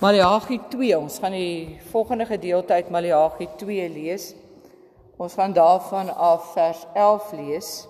Maleagi 0.00 0.56
2. 0.72 0.96
Ons 0.96 1.18
gaan 1.20 1.34
die 1.36 1.76
volgende 1.90 2.24
gedeelte 2.24 2.72
uit 2.72 2.88
Maleagi 2.88 3.48
2 3.56 3.88
lees. 3.92 4.30
Ons 5.20 5.34
gaan 5.36 5.52
daarvan 5.52 6.08
af 6.16 6.52
vers 6.52 6.86
11 6.94 7.32
lees 7.32 7.88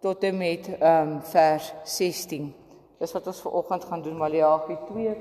tot 0.00 0.22
en 0.22 0.36
met 0.36 0.68
ehm 0.78 1.08
um, 1.08 1.22
vers 1.26 1.72
16. 1.82 2.54
Dis 2.98 3.12
wat 3.12 3.26
ons 3.26 3.40
vanoggend 3.40 3.84
gaan 3.84 4.02
doen 4.02 4.16
Maleagi 4.16 4.76
2 4.92 5.14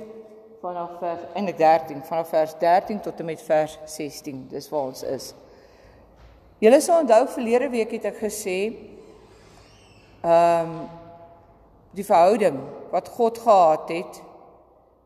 vanaf 0.61 0.91
vers 0.99 1.23
en 1.33 1.49
13 1.55 2.03
vanaf 2.05 2.29
vers 2.29 2.53
13 2.59 2.99
tot 2.99 3.19
en 3.19 3.25
met 3.25 3.41
vers 3.41 3.77
16. 3.85 4.47
Dis 4.51 4.69
waar 4.69 4.91
ons 4.91 5.03
is. 5.03 5.33
Julle 6.57 6.81
sal 6.81 7.01
onthou 7.01 7.27
verlede 7.27 7.69
week 7.73 7.95
het 7.97 8.05
ek 8.11 8.21
gesê 8.21 8.59
ehm 10.21 10.69
um, 10.69 10.77
die 11.93 12.05
verhouding 12.05 12.61
wat 12.91 13.09
God 13.17 13.37
gehad 13.37 13.89
het 13.89 14.21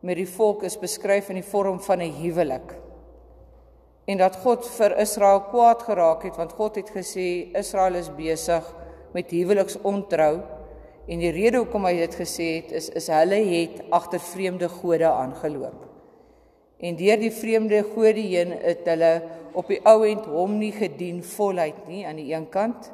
met 0.08 0.16
die 0.16 0.28
volk 0.28 0.62
is 0.64 0.78
beskryf 0.80 1.28
in 1.28 1.42
die 1.42 1.50
vorm 1.50 1.80
van 1.84 2.00
'n 2.00 2.14
huwelik. 2.22 2.72
En 4.08 4.16
dat 4.18 4.36
God 4.36 4.64
vir 4.78 4.96
Israel 4.98 5.40
kwaad 5.50 5.82
geraak 5.82 6.22
het 6.22 6.36
want 6.36 6.52
God 6.52 6.76
het 6.76 6.90
gesê 6.90 7.52
Israel 7.52 7.94
is 7.94 8.08
besig 8.16 8.64
met 9.12 9.30
huweliksontrou 9.30 10.40
en 11.08 11.18
die 11.18 11.32
rede 11.32 11.58
hoekom 11.58 11.84
hy 11.84 11.96
dit 11.96 12.14
gesê 12.14 12.46
het 12.62 12.72
is 12.72 12.88
is 12.88 13.08
hulle 13.08 13.40
het 13.44 13.82
agter 13.90 14.20
vreemde 14.20 14.68
gode 14.68 15.08
aangeloop. 15.08 15.84
En 16.80 16.96
deur 16.96 17.18
die 17.18 17.32
vreemde 17.32 17.82
gode 17.82 18.20
heen 18.20 18.52
het 18.62 18.86
hulle 18.86 19.22
op 19.52 19.68
die 19.68 19.80
ou 19.84 20.06
end 20.06 20.24
hom 20.24 20.58
nie 20.58 20.72
gedien 20.72 21.22
voluit 21.22 21.86
nie 21.88 22.06
aan 22.06 22.16
die 22.16 22.32
een 22.34 22.48
kant 22.48 22.92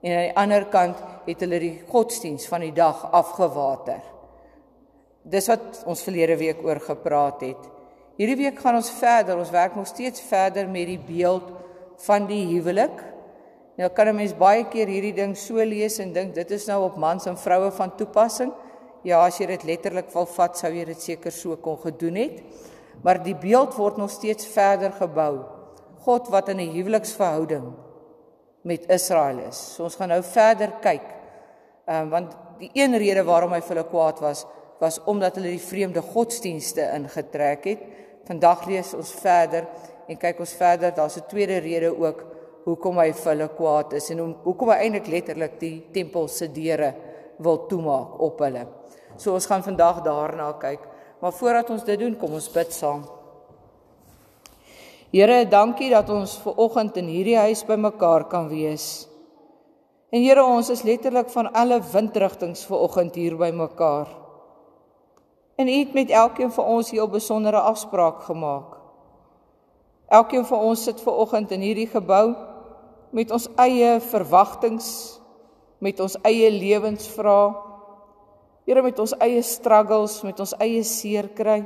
en 0.00 0.12
aan 0.12 0.26
die 0.28 0.36
ander 0.36 0.64
kant 0.64 0.96
het 1.26 1.40
hulle 1.40 1.58
die 1.60 1.82
godsdiens 1.88 2.48
van 2.48 2.60
die 2.60 2.72
dag 2.72 3.10
afgewater 3.12 4.15
dis 5.26 5.48
wat 5.50 5.82
ons 5.90 6.02
verlede 6.06 6.36
week 6.38 6.62
oor 6.64 6.80
gepraat 6.82 7.42
het. 7.42 7.62
Hierdie 8.16 8.38
week 8.46 8.60
gaan 8.62 8.78
ons 8.78 8.90
verder. 8.96 9.36
Ons 9.36 9.52
werk 9.52 9.74
nog 9.76 9.88
steeds 9.90 10.22
verder 10.24 10.68
met 10.70 10.88
die 10.88 11.00
beeld 11.00 11.50
van 12.06 12.28
die 12.28 12.44
huwelik. 12.54 13.02
Nou 13.76 13.90
kan 13.90 14.08
'n 14.08 14.16
mens 14.16 14.32
baie 14.32 14.64
keer 14.64 14.86
hierdie 14.86 15.14
ding 15.14 15.36
so 15.36 15.54
lees 15.56 15.98
en 15.98 16.12
dink 16.12 16.34
dit 16.34 16.50
is 16.50 16.66
nou 16.66 16.84
op 16.84 16.96
mans 16.96 17.26
en 17.26 17.36
vroue 17.36 17.70
van 17.70 17.96
toepassing. 17.96 18.52
Ja, 19.02 19.26
as 19.26 19.38
jy 19.38 19.46
dit 19.46 19.64
letterlik 19.64 20.10
wil 20.12 20.26
vat, 20.26 20.56
sou 20.58 20.72
jy 20.72 20.84
dit 20.84 21.00
seker 21.00 21.32
so 21.32 21.56
kon 21.56 21.76
gedoen 21.76 22.14
het. 22.14 22.42
Maar 23.02 23.22
die 23.22 23.34
beeld 23.34 23.74
word 23.74 23.96
nog 23.96 24.10
steeds 24.10 24.46
verder 24.46 24.92
gebou. 24.92 25.44
God 26.00 26.28
wat 26.28 26.48
in 26.48 26.60
'n 26.60 26.72
huweliksverhouding 26.72 27.74
met 28.62 28.88
Israel 28.90 29.38
is. 29.38 29.74
So 29.74 29.84
ons 29.84 29.96
gaan 29.96 30.08
nou 30.08 30.22
verder 30.22 30.72
kyk. 30.80 31.02
Ehm 31.86 32.02
um, 32.02 32.10
want 32.10 32.36
die 32.58 32.70
een 32.72 32.96
rede 32.98 33.24
waarom 33.24 33.52
hy 33.52 33.60
vir 33.60 33.76
hulle 33.76 33.88
kwaad 33.88 34.20
was, 34.20 34.46
was 34.80 35.00
omdat 35.04 35.38
hulle 35.38 35.54
die 35.54 35.62
vreemde 35.62 36.02
godsdienste 36.02 36.90
ingetrek 36.94 37.64
het. 37.64 37.84
Vandag 38.26 38.66
lees 38.66 38.94
ons 38.94 39.10
verder 39.22 39.66
en 40.06 40.18
kyk 40.18 40.40
ons 40.40 40.52
verder, 40.52 40.94
daar's 40.94 41.16
'n 41.16 41.28
tweede 41.28 41.58
rede 41.58 41.90
ook 41.90 42.24
hoekom 42.64 42.98
hy 42.98 43.12
vir 43.12 43.32
hulle 43.32 43.48
kwaad 43.48 43.92
is 43.92 44.10
en 44.10 44.34
hoekom 44.44 44.70
hy 44.70 44.76
eintlik 44.82 45.06
letterlik 45.06 45.60
die 45.60 45.86
tempel 45.94 46.28
se 46.28 46.48
deure 46.48 46.94
wil 47.38 47.66
toemaak 47.70 48.20
op 48.20 48.38
hulle. 48.38 48.66
So 49.16 49.34
ons 49.34 49.46
gaan 49.46 49.62
vandag 49.62 50.02
daarna 50.02 50.52
kyk. 50.52 50.80
Maar 51.20 51.32
voordat 51.32 51.70
ons 51.70 51.84
dit 51.84 51.98
doen, 51.98 52.16
kom 52.16 52.32
ons 52.32 52.48
bid 52.52 52.72
saam. 52.72 53.06
Here, 55.12 55.44
dankie 55.48 55.90
dat 55.90 56.10
ons 56.10 56.34
ver 56.42 56.58
oggend 56.60 56.96
in 57.00 57.08
hierdie 57.08 57.38
huis 57.38 57.62
bymekaar 57.64 58.26
kan 58.28 58.50
wees. 58.50 59.06
En 60.12 60.20
Here, 60.20 60.44
ons 60.44 60.68
is 60.70 60.82
letterlik 60.82 61.30
van 61.32 61.52
alle 61.54 61.80
windrigtinge 61.80 62.66
ver 62.66 62.82
oggend 62.84 63.14
hier 63.14 63.36
bymekaar. 63.36 64.25
En 65.56 65.68
U 65.68 65.72
het 65.72 65.92
met 65.92 66.10
elkeen 66.10 66.52
van 66.52 66.64
ons 66.64 66.90
hier 66.90 67.02
'n 67.02 67.10
besondere 67.10 67.60
afspraak 67.60 68.22
gemaak. 68.22 68.76
Elkeen 70.06 70.44
van 70.44 70.58
ons 70.58 70.82
sit 70.82 71.00
ver 71.00 71.12
oggend 71.12 71.50
in 71.50 71.60
hierdie 71.60 71.86
gebou 71.86 72.34
met 73.10 73.30
ons 73.30 73.48
eie 73.56 74.00
verwagtinge, 74.00 74.82
met 75.78 76.00
ons 76.00 76.16
eie 76.22 76.50
lewensvrae. 76.50 77.54
Here 78.66 78.82
met 78.82 78.98
ons 78.98 79.14
eie 79.22 79.42
struggles, 79.42 80.22
met 80.22 80.40
ons 80.40 80.54
eie 80.58 80.82
seer 80.82 81.28
kry. 81.28 81.64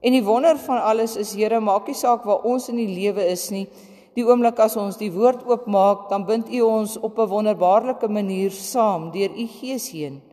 En 0.00 0.14
die 0.14 0.22
wonder 0.24 0.58
van 0.62 0.82
alles 0.82 1.16
is 1.16 1.34
Here, 1.34 1.60
maak 1.60 1.86
nie 1.86 1.94
saak 1.94 2.24
waar 2.24 2.46
ons 2.46 2.68
in 2.68 2.76
die 2.76 2.90
lewe 2.90 3.24
is 3.26 3.48
nie. 3.50 3.66
Die 4.14 4.26
oomblik 4.26 4.58
as 4.58 4.76
ons 4.76 4.96
die 4.96 5.10
woord 5.14 5.44
oopmaak, 5.46 6.08
dan 6.10 6.24
bind 6.26 6.48
U 6.48 6.60
ons 6.60 6.96
op 6.98 7.18
'n 7.18 7.28
wonderbaarlike 7.28 8.08
manier 8.08 8.50
saam 8.50 9.10
deur 9.10 9.30
U 9.30 9.46
Gees 9.46 9.90
heen. 9.90 10.27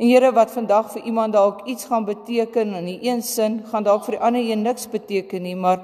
En 0.00 0.08
Here 0.08 0.30
wat 0.32 0.48
vandag 0.50 0.94
vir 0.94 1.02
iemand 1.04 1.34
dalk 1.36 1.66
iets 1.68 1.84
gaan 1.84 2.06
beteken 2.08 2.72
in 2.78 2.86
die 2.88 3.00
een 3.04 3.20
sin, 3.22 3.58
gaan 3.68 3.84
dalk 3.84 4.06
vir 4.06 4.16
die 4.16 4.22
ander 4.24 4.40
een 4.40 4.62
niks 4.64 4.86
beteken 4.88 5.44
nie, 5.44 5.56
maar 5.56 5.82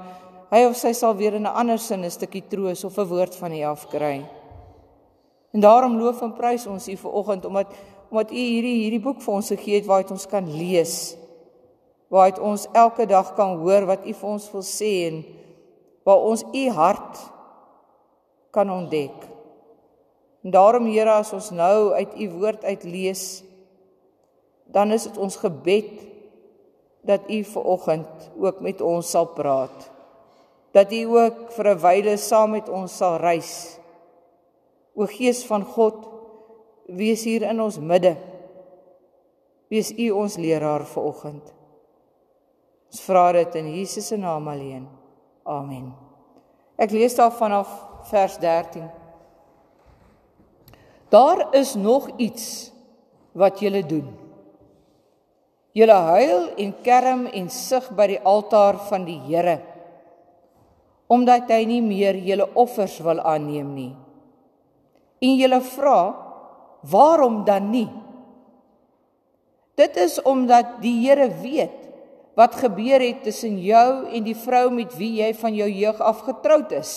hy 0.49 0.63
of 0.65 0.73
sy 0.79 0.89
sal 0.97 1.13
weer 1.19 1.35
in 1.37 1.45
'n 1.45 1.53
ander 1.53 1.77
sin 1.77 2.01
'n 2.01 2.09
stukkie 2.09 2.41
troos 2.49 2.83
of 2.83 2.97
'n 2.97 3.05
woord 3.05 3.35
van 3.35 3.53
U 3.53 3.61
afkry. 3.63 4.25
En 5.53 5.59
daarom 5.59 5.97
loof 5.97 6.21
en 6.21 6.33
prys 6.33 6.65
ons 6.67 6.87
U 6.87 6.95
vir 6.95 7.11
oggend 7.11 7.45
omdat 7.45 7.67
omdat 8.09 8.31
U 8.31 8.35
hierdie 8.35 8.81
hierdie 8.83 9.03
boek 9.03 9.21
vir 9.21 9.33
ons 9.33 9.47
gegee 9.47 9.75
het 9.75 9.85
waar 9.85 10.11
ons 10.11 10.25
kan 10.25 10.57
lees. 10.57 11.17
Waar 12.09 12.39
ons 12.41 12.67
elke 12.73 13.05
dag 13.05 13.35
kan 13.35 13.57
hoor 13.57 13.85
wat 13.85 14.05
U 14.05 14.13
vir 14.13 14.29
ons 14.29 14.51
wil 14.51 14.61
sê 14.61 15.07
en 15.07 15.25
waar 16.03 16.17
ons 16.19 16.43
U 16.53 16.69
hart 16.69 17.31
kan 18.51 18.69
ontdek. 18.71 19.27
En 20.43 20.51
daarom 20.51 20.85
Here 20.85 21.11
as 21.11 21.33
ons 21.33 21.51
nou 21.51 21.93
uit 21.93 22.19
U 22.19 22.29
woord 22.29 22.63
uit 22.63 22.83
lees, 22.83 23.43
dan 24.71 24.91
is 24.91 25.03
dit 25.03 25.17
ons 25.17 25.35
gebed 25.35 25.91
dat 27.07 27.29
u 27.31 27.43
ver 27.43 27.63
oggend 27.63 28.31
ook 28.39 28.59
met 28.59 28.81
ons 28.81 29.09
sal 29.09 29.27
praat. 29.27 29.91
Dat 30.71 30.91
u 30.91 31.03
ook 31.03 31.51
vir 31.55 31.67
'n 31.75 31.79
wyle 31.79 32.17
saam 32.17 32.51
met 32.51 32.69
ons 32.69 32.97
sal 32.97 33.17
reis. 33.17 33.79
O 34.95 35.05
Gees 35.05 35.45
van 35.45 35.63
God, 35.63 36.07
wees 36.85 37.23
hier 37.23 37.41
in 37.41 37.61
ons 37.61 37.79
midde. 37.79 38.15
Wees 39.67 39.91
u 39.91 40.09
ons 40.09 40.35
leraar 40.35 40.85
vir 40.85 41.03
oggend. 41.03 41.53
Ons 42.91 43.01
vra 43.01 43.31
dit 43.31 43.55
in 43.55 43.75
Jesus 43.75 44.07
se 44.07 44.17
naam 44.17 44.47
alleen. 44.47 44.87
Amen. 45.43 45.93
Ek 46.75 46.91
lees 46.91 47.15
daar 47.15 47.31
vanaf 47.31 47.67
vers 48.09 48.37
13. 48.37 48.89
Daar 51.09 51.55
is 51.55 51.75
nog 51.75 52.09
iets 52.17 52.71
wat 53.31 53.59
julle 53.59 53.85
doen. 53.85 54.26
Julle 55.77 55.97
huil 56.11 56.45
en 56.57 56.75
kerm 56.85 57.27
en 57.29 57.49
sug 57.53 57.91
by 57.93 58.07
die 58.15 58.21
altaar 58.25 58.79
van 58.89 59.05
die 59.05 59.19
Here 59.29 59.59
omdat 61.07 61.47
hy 61.51 61.63
nie 61.67 61.83
meer 61.83 62.17
julle 62.19 62.49
offers 62.59 62.97
wil 63.03 63.21
aanneem 63.23 63.69
nie. 63.71 63.93
En 65.23 65.35
julle 65.39 65.59
vra, 65.63 65.99
waarom 66.91 67.41
dan 67.47 67.71
nie? 67.71 67.87
Dit 69.79 69.97
is 70.01 70.17
omdat 70.27 70.77
die 70.83 70.97
Here 71.05 71.29
weet 71.41 71.85
wat 72.37 72.59
gebeur 72.59 73.01
het 73.01 73.23
tussen 73.25 73.55
jou 73.63 74.05
en 74.13 74.25
die 74.25 74.37
vrou 74.37 74.67
met 74.73 74.91
wie 74.99 75.15
jy 75.23 75.31
van 75.39 75.55
jou 75.57 75.69
jeug 75.71 76.01
af 76.05 76.21
getroud 76.27 76.75
is. 76.77 76.91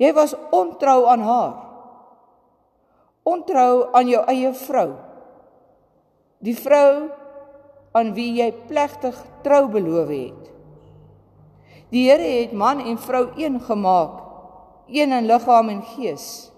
Jy 0.00 0.12
was 0.16 0.36
ontrou 0.54 1.08
aan 1.10 1.24
haar. 1.24 1.56
Ontrou 3.26 3.90
aan 3.96 4.08
jou 4.08 4.22
eie 4.30 4.52
vrou. 4.54 4.90
Die 6.40 6.56
vrou 6.56 7.10
aan 7.92 8.14
wie 8.16 8.30
jy 8.38 8.48
plegtig 8.68 9.16
trou 9.44 9.66
beloof 9.72 10.08
het. 10.08 10.46
Die 11.90 12.06
Here 12.06 12.22
het 12.22 12.54
man 12.54 12.80
en 12.80 12.98
vrou 13.02 13.26
een 13.36 13.58
gemaak, 13.60 14.20
een 14.86 15.12
in 15.12 15.26
liggaam 15.26 15.68
en 15.68 15.82
gees. 15.96 16.50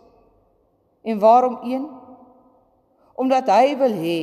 En 1.02 1.18
waarom 1.18 1.58
een? 1.64 1.88
Omdat 3.14 3.48
hy 3.48 3.76
wil 3.80 3.94
hê 3.96 4.22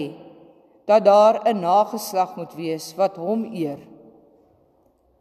dat 0.85 1.05
daar 1.05 1.41
'n 1.45 1.59
nageslag 1.59 2.35
moet 2.35 2.53
wees 2.53 2.95
wat 2.95 3.15
hom 3.15 3.43
eer. 3.53 3.79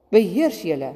Beheers 0.08 0.62
julle. 0.62 0.92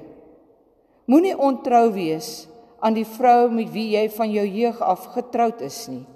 Moenie 1.04 1.38
ontrou 1.38 1.92
wees 1.92 2.48
aan 2.80 2.94
die 2.94 3.06
vrou 3.06 3.50
met 3.50 3.70
wie 3.72 3.90
jy 3.96 4.10
van 4.10 4.30
jou 4.30 4.46
jeug 4.46 4.80
af 4.80 5.04
getroud 5.04 5.60
is 5.60 5.86
nie. 5.88 6.06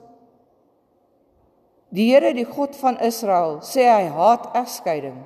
Die 1.97 2.11
Here, 2.13 2.35
die 2.37 2.45
God 2.45 2.77
van 2.77 2.99
Israel, 3.01 3.63
sê 3.65 3.87
hy 3.89 4.11
haat 4.13 4.51
egskeiding. 4.59 5.17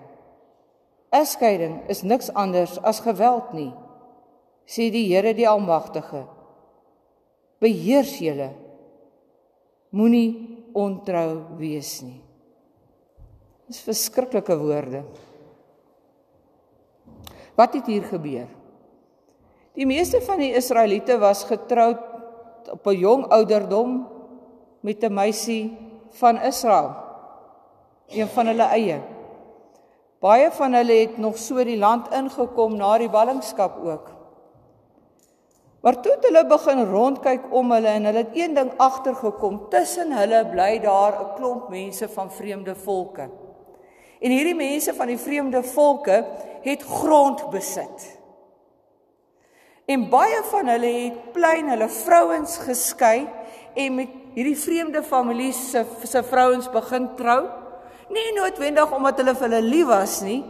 Egskeiding 1.10 1.80
is 1.90 2.04
niks 2.06 2.30
anders 2.38 2.76
as 2.86 3.02
geweld 3.02 3.50
nie, 3.56 3.72
sê 4.70 4.86
die 4.94 5.08
Here 5.10 5.34
die 5.34 5.48
Almagtige. 5.50 6.28
Beheers 7.60 8.14
julle. 8.22 8.52
Moenie 9.90 10.30
ontrou 10.78 11.58
wees 11.58 11.96
nie. 12.06 12.20
Dis 13.66 13.82
verskriklike 13.82 14.54
woorde. 14.58 15.02
Wat 17.58 17.74
het 17.74 17.90
hier 17.90 18.06
gebeur? 18.06 18.46
Die 19.74 19.86
meeste 19.86 20.22
van 20.22 20.38
die 20.38 20.54
Israeliete 20.54 21.18
was 21.18 21.42
getroud 21.50 22.70
op 22.70 22.86
'n 22.86 22.98
jong 22.98 23.26
ouderdom 23.26 24.06
met 24.80 25.02
'n 25.02 25.14
meisie 25.14 25.89
van 26.10 26.42
Israel. 26.42 26.94
Een 28.06 28.28
van 28.28 28.46
hulle 28.46 28.62
eie. 28.62 29.00
Baie 30.20 30.50
van 30.52 30.72
hulle 30.72 30.92
het 30.92 31.18
nog 31.18 31.38
so 31.38 31.64
die 31.64 31.78
land 31.78 32.10
ingekom 32.12 32.76
na 32.76 32.98
die 32.98 33.08
ballingskap 33.08 33.78
ook. 33.84 34.10
Maar 35.80 36.00
toe 36.00 36.12
het 36.12 36.26
hulle 36.28 36.42
begin 36.46 36.84
rondkyk 36.90 37.46
om 37.56 37.72
hulle 37.72 37.88
en 37.88 38.04
hulle 38.04 38.24
het 38.26 38.36
een 38.36 38.54
ding 38.54 38.72
agtergekom. 38.76 39.62
Tussen 39.72 40.12
hulle 40.12 40.44
bly 40.52 40.78
daar 40.80 41.20
'n 41.20 41.34
klomp 41.36 41.68
mense 41.68 42.08
van 42.08 42.32
vreemde 42.32 42.74
volke. 42.74 43.30
En 44.20 44.30
hierdie 44.30 44.54
mense 44.54 44.94
van 44.94 45.06
die 45.06 45.18
vreemde 45.18 45.62
volke 45.62 46.24
het 46.62 46.82
grond 46.82 47.50
besit. 47.50 48.18
En 49.84 50.08
baie 50.08 50.42
van 50.50 50.66
hulle 50.66 50.86
het 50.86 51.32
plein 51.32 51.68
hulle 51.68 51.88
vrouens 51.88 52.58
geskei 52.58 53.28
en 53.74 53.94
met 53.94 54.19
hierdie 54.34 54.56
vreemde 54.56 55.02
families 55.02 55.70
se 55.70 55.84
se 56.04 56.22
vrouens 56.22 56.68
begin 56.72 57.08
trou. 57.16 57.48
Nie 58.10 58.32
noodwendig 58.34 58.92
omdat 58.92 59.18
hulle 59.18 59.34
vir 59.34 59.48
hulle 59.48 59.62
lief 59.62 59.86
was 59.86 60.20
nie, 60.22 60.44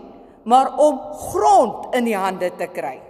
maar 0.45 0.77
om 0.79 0.99
grond 1.13 1.95
in 1.95 2.05
die 2.05 2.17
hande 2.17 2.51
te 2.57 2.67
kry 2.73 3.01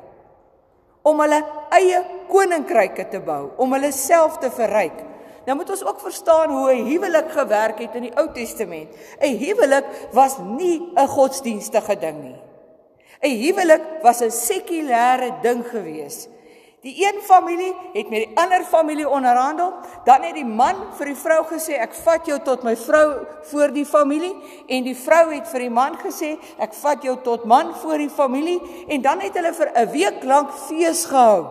om 1.07 1.21
hulle 1.23 1.39
eie 1.75 2.01
koninkryke 2.31 3.07
te 3.11 3.21
bou, 3.25 3.51
om 3.61 3.73
hulle 3.77 3.93
self 3.95 4.39
te 4.43 4.51
verryk. 4.53 5.07
Nou 5.47 5.57
moet 5.57 5.71
ons 5.73 5.85
ook 5.87 6.03
verstaan 6.05 6.53
hoe 6.53 6.75
'n 6.75 6.87
huwelik 6.87 7.31
gewerk 7.33 7.79
het 7.79 7.95
in 7.95 8.03
die 8.03 8.17
Ou 8.17 8.29
Testament. 8.33 8.91
'n 9.21 9.39
Huwelik 9.39 9.87
was 10.13 10.39
nie 10.39 10.93
'n 10.97 11.07
godsdienstige 11.07 11.97
ding 11.99 12.23
nie. 12.23 12.41
'n 13.23 13.37
Huwelik 13.43 13.83
was 14.03 14.21
'n 14.21 14.31
sekulêre 14.31 15.41
ding 15.43 15.65
geweest. 15.65 16.29
Die 16.81 16.95
een 17.05 17.21
familie 17.21 17.75
het 17.93 18.09
met 18.09 18.23
die 18.25 18.37
ander 18.41 18.63
familie 18.65 19.09
onderhandel, 19.09 19.73
dan 20.05 20.23
het 20.23 20.35
die 20.35 20.47
man 20.49 20.79
vir 20.97 21.11
die 21.11 21.19
vrou 21.21 21.43
gesê 21.51 21.77
ek 21.77 21.93
vat 22.07 22.29
jou 22.29 22.39
tot 22.41 22.65
my 22.65 22.73
vrou 22.81 23.27
voor 23.51 23.75
die 23.75 23.85
familie 23.85 24.33
en 24.65 24.87
die 24.87 24.97
vrou 24.97 25.27
het 25.35 25.49
vir 25.53 25.67
die 25.67 25.75
man 25.77 25.99
gesê 26.01 26.31
ek 26.57 26.73
vat 26.81 27.05
jou 27.05 27.19
tot 27.27 27.45
man 27.45 27.75
voor 27.83 28.01
die 28.01 28.09
familie 28.09 28.57
en 28.89 29.05
dan 29.05 29.21
het 29.21 29.37
hulle 29.37 29.53
vir 29.53 29.73
'n 29.75 29.91
week 29.93 30.25
lank 30.25 30.57
fees 30.69 31.05
gehou. 31.05 31.45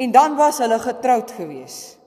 En 0.00 0.10
dan 0.10 0.36
was 0.36 0.58
hulle 0.58 0.78
getroud 0.78 1.30
gewees. 1.30 1.98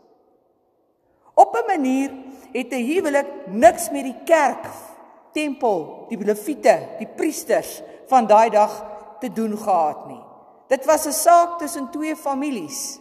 Op 1.33 1.53
'n 1.55 1.67
manier 1.67 2.09
het 2.53 2.73
'n 2.73 2.85
huwelik 2.89 3.27
niks 3.45 3.89
met 3.91 4.03
die 4.03 4.19
kerk, 4.25 4.65
tempel, 5.31 6.05
die 6.09 6.17
leviete, 6.17 6.79
die 6.97 7.07
priesters 7.15 7.81
van 8.07 8.27
daai 8.27 8.49
dag 8.49 8.85
te 9.19 9.33
doen 9.33 9.57
gehad 9.57 10.07
nie. 10.07 10.32
Dit 10.67 10.85
was 10.85 11.05
'n 11.05 11.11
saak 11.11 11.59
tussen 11.59 11.89
twee 11.91 12.15
families. 12.15 12.99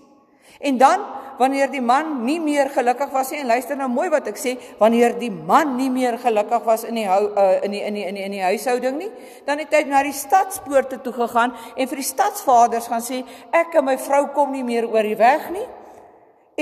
En 0.60 0.78
dan 0.78 1.00
wanneer 1.38 1.70
die 1.70 1.82
man 1.82 2.24
nie 2.24 2.38
meer 2.40 2.70
gelukkig 2.70 3.10
was 3.10 3.32
nie 3.32 3.40
en 3.42 3.50
luister 3.50 3.76
nou 3.78 3.88
mooi 3.90 4.08
wat 4.12 4.28
ek 4.30 4.38
sê, 4.38 4.54
wanneer 4.78 5.16
die 5.18 5.30
man 5.32 5.76
nie 5.76 5.90
meer 5.90 6.18
gelukkig 6.22 6.64
was 6.68 6.84
in 6.88 7.00
die 7.00 7.06
hou 7.08 7.22
uh, 7.30 7.58
in 7.64 7.74
die 7.74 7.82
in 7.82 7.98
die 7.98 8.06
in 8.06 8.18
die 8.18 8.24
in 8.28 8.36
die 8.36 8.44
huishouding 8.44 8.98
nie, 9.00 9.10
dan 9.48 9.58
het 9.62 9.74
hy 9.74 9.82
na 9.90 10.04
die 10.06 10.14
stadspoorte 10.16 11.00
toe 11.02 11.12
gegaan 11.16 11.54
en 11.76 11.88
vir 11.90 12.02
die 12.02 12.06
stadsvaders 12.06 12.86
gaan 12.92 13.04
sê 13.04 13.22
ek 13.50 13.78
en 13.80 13.88
my 13.90 13.98
vrou 13.98 14.26
kom 14.36 14.52
nie 14.54 14.64
meer 14.66 14.88
oor 14.88 15.06
die 15.06 15.18
weg 15.18 15.50
nie. 15.54 15.66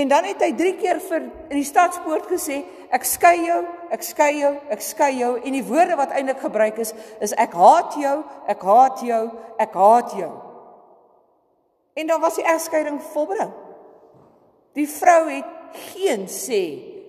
En 0.01 0.09
dan 0.09 0.25
het 0.25 0.43
hy 0.47 0.53
3 0.55 0.77
keer 0.79 1.01
vir 1.03 1.25
in 1.51 1.57
die 1.59 1.67
stadspoort 1.67 2.29
gesê 2.31 2.63
ek 2.95 3.05
skei 3.05 3.37
jou, 3.49 3.65
ek 3.91 4.05
skei 4.07 4.31
jou, 4.39 4.53
ek 4.71 4.85
skei 4.87 5.17
jou 5.19 5.35
en 5.41 5.57
die 5.57 5.67
woorde 5.67 5.99
wat 5.99 6.15
eintlik 6.15 6.41
gebruik 6.41 6.79
is 6.79 6.95
is 7.21 7.35
ek 7.37 7.53
haat 7.59 7.99
jou, 7.99 8.21
ek 8.49 8.63
haat 8.63 9.03
jou, 9.03 9.25
ek 9.59 9.75
haat 9.75 10.15
jou. 10.19 10.31
En 12.01 12.07
dan 12.07 12.21
was 12.21 12.39
die 12.41 12.45
egskeiding 12.49 13.01
volbring. 13.13 13.51
Die 14.73 14.89
vrou 14.89 15.29
het 15.29 15.45
geen 15.93 16.25
sê 16.33 16.63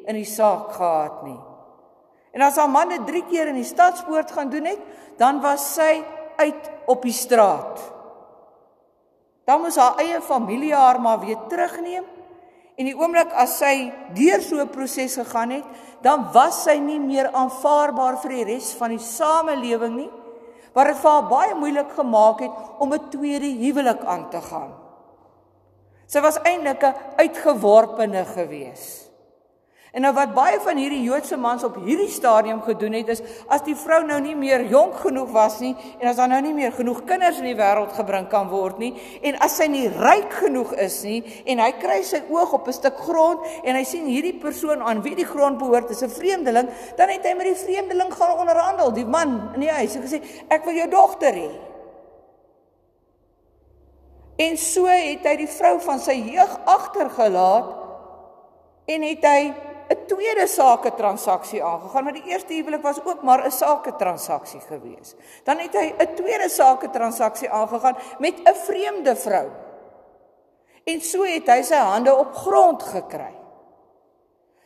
in 0.09 0.17
die 0.17 0.27
saak 0.27 0.73
gehad 0.75 1.21
nie. 1.23 1.39
En 2.35 2.43
as 2.43 2.57
haar 2.59 2.71
man 2.71 2.91
dit 2.91 3.05
3 3.07 3.23
keer 3.29 3.51
in 3.51 3.59
die 3.59 3.67
stadspoort 3.67 4.31
gaan 4.35 4.51
doen 4.51 4.67
het, 4.67 4.79
dan 5.19 5.39
was 5.43 5.73
sy 5.75 6.01
uit 6.35 6.69
op 6.91 7.03
die 7.07 7.15
straat. 7.15 7.79
Dan 9.47 9.63
moes 9.63 9.79
haar 9.79 9.99
eie 10.03 10.21
familie 10.23 10.73
haar 10.75 10.99
maar 11.01 11.19
weer 11.23 11.39
terugneem. 11.51 12.07
En 12.75 12.87
die 12.87 12.95
oomblik 12.97 13.31
as 13.35 13.57
sy 13.61 13.91
deur 14.15 14.41
so 14.41 14.59
'n 14.59 14.69
proses 14.69 15.15
gegaan 15.15 15.49
het, 15.49 15.65
dan 16.01 16.31
was 16.33 16.63
sy 16.63 16.79
nie 16.79 16.99
meer 16.99 17.31
aanvaarbaar 17.31 18.17
vir 18.21 18.31
die 18.31 18.43
res 18.43 18.73
van 18.73 18.89
die 18.89 18.99
samelewing 18.99 19.95
nie 19.95 20.11
wat 20.73 20.87
dit 20.87 21.01
vir 21.03 21.11
haar 21.11 21.27
baie 21.27 21.55
moeilik 21.55 21.91
gemaak 21.97 22.39
het 22.39 22.51
om 22.79 22.93
'n 22.93 23.09
tweede 23.09 23.49
huwelik 23.63 24.05
aan 24.05 24.29
te 24.29 24.41
gaan. 24.41 24.80
Sy 26.11 26.19
was 26.19 26.41
eintlik 26.43 26.83
'n 26.83 26.95
uitgeworpene 27.23 28.25
gewees. 28.35 29.07
En 29.91 30.05
nou 30.05 30.13
wat 30.15 30.31
baie 30.31 30.59
van 30.63 30.77
hierdie 30.79 31.01
Joodse 31.03 31.35
mans 31.35 31.63
op 31.67 31.75
hierdie 31.83 32.09
stadium 32.11 32.61
gedoen 32.63 32.93
het 32.95 33.09
is 33.11 33.21
as 33.51 33.63
die 33.65 33.75
vrou 33.75 33.99
nou 34.07 34.19
nie 34.23 34.35
meer 34.39 34.63
jonk 34.71 34.95
genoeg 35.03 35.31
was 35.35 35.57
nie 35.59 35.73
en 35.99 36.07
as 36.07 36.15
daar 36.15 36.29
nou 36.31 36.39
nie 36.41 36.53
meer 36.55 36.71
genoeg 36.71 37.01
kinders 37.09 37.41
in 37.41 37.49
die 37.49 37.57
wêreld 37.59 37.91
gebring 37.97 38.29
kan 38.31 38.47
word 38.47 38.79
nie 38.79 38.93
en 39.21 39.35
as 39.43 39.57
sy 39.59 39.67
nie 39.67 39.89
ryk 39.91 40.31
genoeg 40.45 40.71
is 40.79 41.01
nie 41.03 41.19
en 41.43 41.59
hy 41.59 41.71
kry 41.81 41.99
sy 42.07 42.21
oog 42.29 42.53
op 42.53 42.67
'n 42.67 42.77
stuk 42.79 43.03
grond 43.03 43.43
en 43.63 43.75
hy 43.75 43.83
sien 43.83 44.05
hierdie 44.07 44.39
persoon 44.39 44.81
aan 44.81 45.03
wie 45.03 45.15
die 45.15 45.27
grond 45.27 45.59
behoort 45.59 45.91
is 45.91 46.03
'n 46.03 46.09
vreemdeling, 46.09 46.69
dan 46.95 47.09
het 47.09 47.25
hy 47.27 47.33
met 47.35 47.51
die 47.51 47.63
vreemdeling 47.65 48.13
gaan 48.13 48.39
onderhandel, 48.39 48.93
die 48.93 49.05
man 49.05 49.51
in 49.55 49.59
die 49.59 49.71
huis 49.71 49.95
en 49.95 50.03
gesê 50.03 50.21
ek 50.47 50.63
wil 50.65 50.73
jou 50.73 50.89
dogter 50.89 51.33
hê. 51.33 51.70
En 54.41 54.57
so 54.57 54.87
het 54.89 55.25
hy 55.27 55.35
die 55.43 55.49
vrou 55.49 55.75
van 55.83 55.99
sy 56.01 56.15
jeug 56.31 56.53
agtergelaat 56.69 57.75
en 58.89 59.03
het 59.05 59.27
hy 59.27 59.41
'n 59.91 60.05
tweede 60.07 60.47
sake 60.47 60.93
transaksie 60.95 61.63
aangegaan. 61.63 62.03
Maar 62.03 62.13
die 62.13 62.29
eerste 62.31 62.53
huwelik 62.53 62.81
was 62.81 63.03
ook 63.03 63.21
maar 63.23 63.45
'n 63.45 63.51
sake 63.51 63.95
transaksie 63.95 64.59
gewees. 64.59 65.15
Dan 65.43 65.57
het 65.57 65.73
hy 65.73 65.93
'n 65.97 66.15
tweede 66.15 66.49
sake 66.49 66.89
transaksie 66.89 67.49
aangegaan 67.49 67.97
met 68.19 68.35
'n 68.43 68.55
vreemde 68.55 69.15
vrou. 69.15 69.49
En 70.83 71.01
so 71.01 71.23
het 71.23 71.47
hy 71.47 71.61
sy 71.61 71.75
hande 71.75 72.15
op 72.15 72.33
grond 72.33 72.83
gekry. 72.83 73.33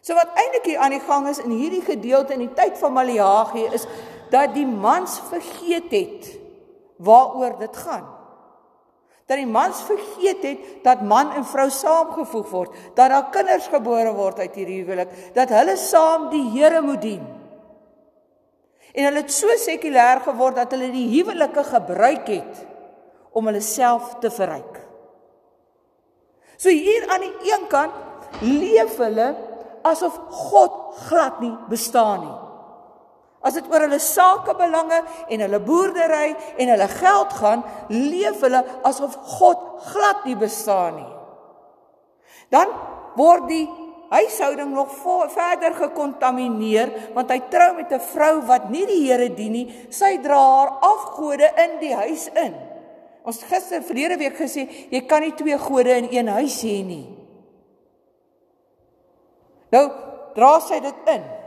So 0.01 0.13
wat 0.13 0.29
eintlik 0.33 0.65
hier 0.65 0.77
aan 0.77 0.91
die 0.91 0.99
gang 0.99 1.27
is 1.27 1.39
in 1.39 1.49
hierdie 1.49 1.81
gedeelte 1.81 2.33
in 2.33 2.39
die 2.39 2.53
tyd 2.53 2.77
van 2.77 2.93
Maleagi 2.93 3.65
is 3.73 3.85
dat 4.29 4.53
die 4.53 4.67
mans 4.67 5.19
vergeet 5.29 5.91
het 5.91 6.39
waaroor 6.97 7.57
dit 7.59 7.77
gaan 7.77 8.14
dat 9.25 9.39
die 9.41 9.49
mans 9.49 9.81
vergeet 9.87 10.43
het 10.45 10.83
dat 10.85 11.01
man 11.01 11.31
en 11.33 11.45
vrou 11.49 11.69
saamgevoeg 11.73 12.49
word, 12.51 12.75
dat 12.93 13.09
daar 13.09 13.31
kinders 13.33 13.67
gebore 13.73 14.13
word 14.13 14.43
uit 14.43 14.59
hierdie 14.59 14.83
huwelik, 14.83 15.15
dat 15.33 15.49
hulle 15.49 15.73
saam 15.81 16.29
die 16.33 16.43
Here 16.53 16.81
moet 16.85 17.01
dien. 17.01 17.23
En 18.93 19.09
hulle 19.09 19.25
het 19.25 19.33
so 19.33 19.51
sekulêr 19.59 20.21
geword 20.23 20.61
dat 20.61 20.71
hulle 20.75 20.91
die 20.93 21.07
huwelike 21.17 21.65
gebruik 21.67 22.29
het 22.31 22.61
om 23.35 23.49
hulle 23.49 23.63
self 23.65 24.13
te 24.23 24.31
verryk. 24.31 24.79
So 26.55 26.71
hier 26.71 27.09
aan 27.11 27.25
die 27.25 27.51
een 27.51 27.67
kant 27.67 28.39
leef 28.45 28.95
hulle 29.01 29.33
asof 29.85 30.15
God 30.47 30.95
glad 31.09 31.41
nie 31.43 31.53
bestaan 31.69 32.23
nie. 32.23 32.35
As 33.45 33.53
dit 33.53 33.67
oor 33.69 33.85
hulle 33.85 34.01
sakebelange 34.01 35.03
en 35.29 35.43
hulle 35.45 35.61
boerdery 35.61 36.31
en 36.57 36.71
hulle 36.73 36.87
geld 36.89 37.33
gaan, 37.37 37.63
leef 37.93 38.41
hulle 38.41 38.63
asof 38.87 39.17
God 39.37 39.65
glad 39.91 40.25
nie 40.25 40.37
bestaan 40.39 40.97
nie. 40.97 41.11
Dan 42.53 42.71
word 43.17 43.45
die 43.49 43.65
huishouding 44.09 44.73
nog 44.73 44.91
verder 45.33 45.75
gekontamineer 45.77 46.91
want 47.13 47.29
hy 47.33 47.39
trou 47.49 47.73
met 47.77 47.91
'n 47.91 47.99
vrou 47.99 48.41
wat 48.49 48.69
nie 48.69 48.85
die 48.85 49.05
Here 49.05 49.29
dien 49.29 49.51
nie. 49.51 49.87
Sy 49.89 50.17
dra 50.17 50.37
haar 50.37 50.71
afgode 50.81 51.51
in 51.57 51.79
die 51.79 51.93
huis 51.93 52.29
in. 52.33 52.55
Ons 53.25 53.43
gister 53.43 53.81
verlede 53.81 54.17
week 54.17 54.37
gesê, 54.37 54.69
jy 54.89 55.01
kan 55.05 55.21
nie 55.21 55.33
twee 55.33 55.57
gode 55.57 55.89
in 55.97 56.07
een 56.11 56.27
huis 56.27 56.61
hê 56.61 56.85
nie. 56.85 57.09
Nou 59.71 59.89
dra 60.35 60.59
sy 60.59 60.79
dit 60.79 60.95
in. 61.09 61.44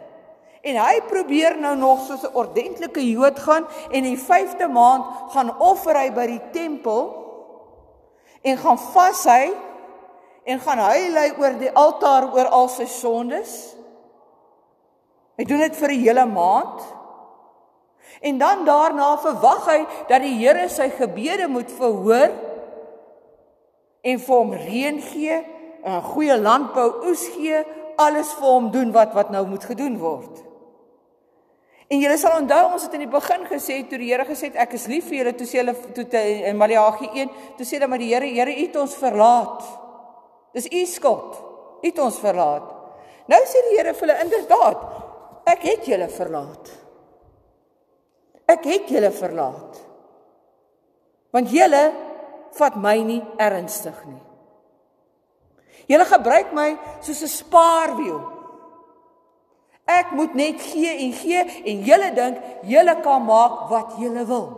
En 0.62 0.76
hy 0.76 1.00
probeer 1.06 1.58
nou 1.58 1.76
nog 1.76 2.00
soos 2.06 2.22
'n 2.22 2.34
ordentlike 2.34 3.10
Jood 3.10 3.38
gaan 3.38 3.66
en 3.90 4.04
in 4.04 4.14
die 4.14 4.18
5de 4.18 4.68
maand 4.68 5.04
gaan 5.30 5.58
offer 5.58 5.96
hy 5.96 6.10
by 6.12 6.26
die 6.26 6.42
tempel 6.52 7.26
en 8.42 8.56
gaan 8.56 8.78
vas 8.78 9.24
hy 9.24 9.52
en 10.44 10.60
gaan 10.60 10.78
huil 10.78 11.14
hy 11.14 11.32
oor 11.38 11.58
die 11.58 11.72
altaar 11.72 12.32
oor 12.34 12.46
al 12.46 12.68
sy 12.68 12.86
sondes. 12.86 13.76
Hy 15.36 15.44
doen 15.44 15.58
dit 15.58 15.76
vir 15.76 15.90
'n 15.90 16.00
hele 16.00 16.26
maand. 16.26 16.80
En 18.20 18.38
dan 18.38 18.64
daarna 18.64 19.18
verwag 19.18 19.66
hy 19.66 19.86
dat 20.08 20.22
die 20.22 20.38
Here 20.38 20.68
sy 20.68 20.88
gebede 20.90 21.48
moet 21.48 21.70
verhoor 21.70 22.30
en 24.02 24.18
vir 24.18 24.36
hom 24.36 24.52
reën 24.52 25.00
gee, 25.00 25.44
'n 25.84 26.02
goeie 26.02 26.40
landbou 26.40 27.06
oes 27.06 27.28
gee, 27.28 27.64
alles 27.96 28.32
vir 28.32 28.48
hom 28.48 28.70
doen 28.70 28.92
wat 28.92 29.12
wat 29.12 29.30
nou 29.30 29.46
moet 29.46 29.64
gedoen 29.64 29.98
word. 29.98 30.47
En 31.88 32.00
julle 32.02 32.18
sal 32.20 32.36
onthou 32.42 32.74
ons 32.74 32.84
het 32.84 32.94
in 32.98 33.06
die 33.06 33.10
begin 33.10 33.46
gesê 33.48 33.78
toe 33.88 33.98
die 34.00 34.10
Here 34.10 34.26
gesê 34.28 34.50
het 34.50 34.58
ek 34.60 34.74
is 34.76 34.86
lief 34.92 35.06
vir 35.08 35.22
julle 35.22 35.32
toe 35.38 35.46
sê 35.48 35.62
hulle 35.62 35.74
toe 35.96 36.04
in 36.50 36.58
Maleagi 36.60 37.08
1 37.14 37.30
toe 37.56 37.66
sê 37.66 37.80
dan 37.80 37.88
maar 37.88 38.02
die 38.02 38.10
Here 38.12 38.28
Here 38.28 38.52
het 38.52 38.76
ons 38.76 38.96
verlaat. 39.00 39.64
Dis 40.52 40.68
u 40.68 40.84
skuld. 40.86 41.38
Het 41.80 41.98
ons 42.02 42.18
verlaat. 42.20 42.68
Nou 43.28 43.40
sê 43.48 43.64
die 43.70 43.78
Here 43.78 43.96
vir 43.96 44.06
hulle 44.06 44.20
inderdaad 44.26 44.84
ek 45.48 45.64
het 45.64 45.88
julle 45.88 46.10
verlaat. 46.12 46.72
Ek 48.48 48.64
het 48.68 48.92
julle 48.92 49.10
verlaat. 49.12 49.80
Want 51.32 51.52
julle 51.52 51.84
vat 52.58 52.76
my 52.80 52.96
nie 53.04 53.20
ernstig 53.40 53.96
nie. 54.08 54.22
Julle 55.88 56.04
gebruik 56.04 56.52
my 56.52 56.74
soos 57.00 57.22
'n 57.22 57.32
spaarwiel. 57.32 58.37
Ek 59.88 60.12
moet 60.12 60.34
net 60.36 60.60
gee 60.60 60.90
en 61.06 61.12
gee 61.16 61.44
en 61.64 61.84
julle 61.86 62.08
dink 62.16 62.40
julle 62.68 62.94
kan 63.00 63.24
maak 63.24 63.68
wat 63.70 63.96
julle 64.00 64.24
wil. 64.28 64.48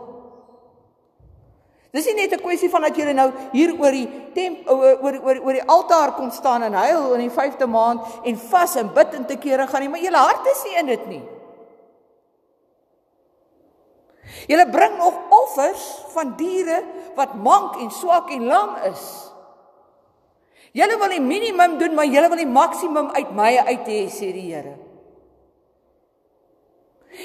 Dis 1.91 2.05
nie 2.07 2.15
net 2.15 2.33
'n 2.33 2.43
kwessie 2.43 2.69
van 2.69 2.81
dat 2.81 2.95
jy 2.95 3.13
nou 3.13 3.31
hier 3.51 3.71
oor 3.79 3.91
die 3.91 4.07
temp 4.33 4.69
oor 4.69 5.15
oor 5.23 5.37
oor 5.43 5.53
die 5.53 5.67
altaar 5.67 6.13
kom 6.15 6.31
staan 6.31 6.63
en 6.63 6.73
huil 6.73 7.13
in 7.13 7.27
die 7.27 7.35
5de 7.35 7.67
maand 7.67 8.01
en 8.23 8.37
vas 8.37 8.75
en 8.75 8.93
bid 8.93 9.13
en 9.13 9.25
te 9.25 9.35
kere 9.35 9.67
gaan 9.67 9.81
nie, 9.81 9.89
maar 9.89 9.99
julle 9.99 10.17
hart 10.17 10.45
is 10.47 10.63
nie 10.63 10.79
in 10.79 10.85
dit 10.85 11.07
nie. 11.07 11.23
Julle 14.47 14.69
bring 14.69 14.97
nog 14.97 15.13
offers 15.29 15.83
van 16.13 16.35
diere 16.37 16.83
wat 17.15 17.35
mank 17.35 17.75
en 17.75 17.91
swak 17.91 18.31
en 18.31 18.45
lam 18.45 18.75
is. 18.91 19.31
Julle 20.71 20.97
wil 20.97 21.09
die 21.09 21.21
minimum 21.21 21.77
doen, 21.77 21.93
maar 21.93 22.05
julle 22.05 22.29
wil 22.31 22.37
die 22.37 22.47
maksimum 22.47 23.11
uit 23.11 23.31
my 23.35 23.57
uit 23.57 23.87
hê, 23.87 24.07
sê 24.07 24.31
die 24.31 24.47
Here. 24.53 24.90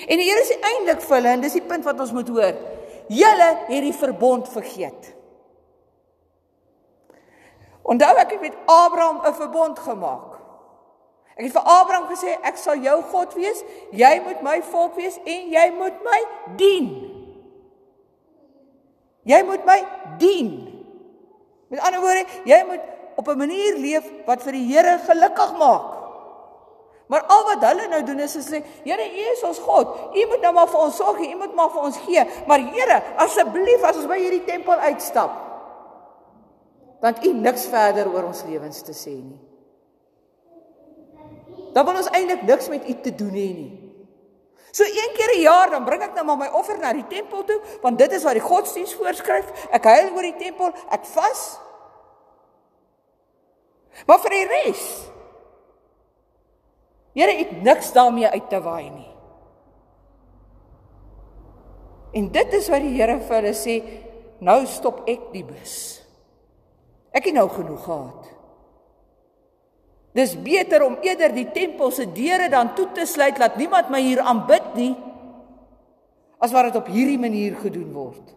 En 0.08 0.20
die 0.20 0.28
Here 0.28 0.44
sê 0.44 0.56
eintlik 0.60 1.00
vir 1.00 1.16
hulle 1.16 1.34
en 1.36 1.44
dis 1.44 1.58
die 1.58 1.64
punt 1.64 1.84
wat 1.84 2.00
ons 2.00 2.12
moet 2.12 2.28
hoor. 2.28 2.56
Julle 3.08 3.50
het 3.68 3.82
die 3.82 3.94
verbond 3.96 4.48
vergeet. 4.52 5.12
Onthou 7.86 8.14
ek 8.18 8.34
het 8.34 8.40
met 8.40 8.56
Abraham 8.66 9.20
'n 9.26 9.34
verbond 9.34 9.78
gemaak. 9.78 10.36
Ek 11.36 11.44
het 11.44 11.52
vir 11.52 11.62
Abraham 11.62 12.08
gesê 12.08 12.38
ek 12.42 12.56
sal 12.56 12.80
jou 12.80 13.02
God 13.02 13.34
wees, 13.34 13.62
jy 13.92 14.20
moet 14.24 14.42
my 14.42 14.62
volk 14.62 14.96
wees 14.96 15.18
en 15.24 15.50
jy 15.52 15.70
moet 15.76 16.02
my 16.04 16.20
dien. 16.56 16.88
Jy 19.22 19.42
moet 19.42 19.64
my 19.64 19.84
dien. 20.18 20.50
Met 21.68 21.80
ander 21.80 22.00
woorde, 22.00 22.24
jy 22.44 22.64
moet 22.66 22.80
op 23.16 23.28
'n 23.28 23.38
manier 23.38 23.76
leef 23.76 24.04
wat 24.26 24.42
vir 24.42 24.52
die 24.52 24.66
Here 24.72 24.98
gelukkig 24.98 25.58
maak. 25.58 25.95
Maar 27.06 27.22
al 27.30 27.44
wat 27.44 27.64
hulle 27.68 27.86
nou 27.88 28.02
doen 28.02 28.20
is 28.24 28.34
hulle 28.34 28.46
sê, 28.46 28.60
Here, 28.84 29.06
U 29.06 29.24
is 29.32 29.42
ons 29.46 29.58
God. 29.62 29.94
U 30.10 30.26
moet 30.26 30.42
nou 30.42 30.52
maar 30.56 30.70
vir 30.70 30.84
ons 30.88 30.96
sorg, 30.98 31.20
U 31.22 31.36
moet 31.38 31.54
maar 31.54 31.70
vir 31.70 31.88
ons 31.88 31.98
gee. 32.06 32.24
Maar 32.50 32.64
Here, 32.74 33.00
asseblief 33.22 33.84
as 33.86 34.00
ons 34.02 34.10
by 34.10 34.18
hierdie 34.18 34.44
tempel 34.48 34.82
uitstap, 34.90 35.42
dan 37.04 37.18
U 37.22 37.32
niks 37.38 37.68
verder 37.70 38.10
oor 38.10 38.26
ons 38.32 38.42
lewens 38.48 38.82
te 38.82 38.94
sê 38.96 39.14
nie. 39.14 39.38
Dan 41.76 41.84
wil 41.86 42.00
ons 42.00 42.10
eintlik 42.10 42.46
niks 42.48 42.70
met 42.72 42.88
U 42.88 42.94
te 43.04 43.12
doen 43.14 43.34
hê 43.36 43.50
nie. 43.54 43.72
So 44.76 44.84
een 44.84 45.12
keer 45.16 45.30
'n 45.36 45.40
jaar 45.40 45.70
dan 45.70 45.84
bring 45.84 46.02
ek 46.02 46.14
nou 46.14 46.24
maar 46.24 46.36
my 46.36 46.48
offer 46.52 46.78
na 46.78 46.92
die 46.92 47.06
tempel 47.06 47.44
toe, 47.44 47.60
want 47.80 47.98
dit 47.98 48.12
is 48.12 48.22
wat 48.22 48.32
die 48.32 48.44
godsdiens 48.44 48.94
voorskryf. 48.94 49.68
Ek 49.70 49.84
huil 49.84 50.10
oor 50.12 50.22
die 50.22 50.36
tempel, 50.36 50.72
ek 50.90 51.04
vas. 51.04 51.60
Maar 54.06 54.18
vir 54.20 54.30
die 54.30 54.46
res, 54.46 54.82
Here 57.16 57.32
het 57.32 57.52
niks 57.64 57.92
daarmee 57.96 58.28
uit 58.28 58.48
te 58.52 58.60
waai 58.60 58.90
nie. 58.90 59.12
En 62.16 62.30
dit 62.32 62.56
is 62.58 62.68
wat 62.72 62.84
die 62.84 62.94
Here 62.96 63.18
vir 63.24 63.38
hulle 63.40 63.54
sê, 63.56 63.76
nou 64.44 64.60
stop 64.68 65.02
ek 65.08 65.30
die 65.32 65.44
bus. 65.44 65.76
Ek 67.16 67.28
het 67.30 67.36
nou 67.36 67.48
genoeg 67.48 67.84
gehad. 67.84 68.32
Dis 70.16 70.32
beter 70.40 70.84
om 70.84 70.96
eerder 71.04 71.32
die 71.36 71.48
tempel 71.52 71.92
se 71.92 72.06
deure 72.12 72.48
dan 72.52 72.72
toe 72.76 72.88
te 72.96 73.04
sluit 73.08 73.36
laat 73.40 73.58
niemand 73.60 73.90
my 73.92 74.00
hier 74.00 74.22
aanbid 74.24 74.72
nie 74.76 74.94
as 76.40 76.52
wat 76.52 76.68
dit 76.68 76.78
op 76.80 76.88
hierdie 76.92 77.20
manier 77.20 77.56
gedoen 77.60 77.90
word. 77.92 78.32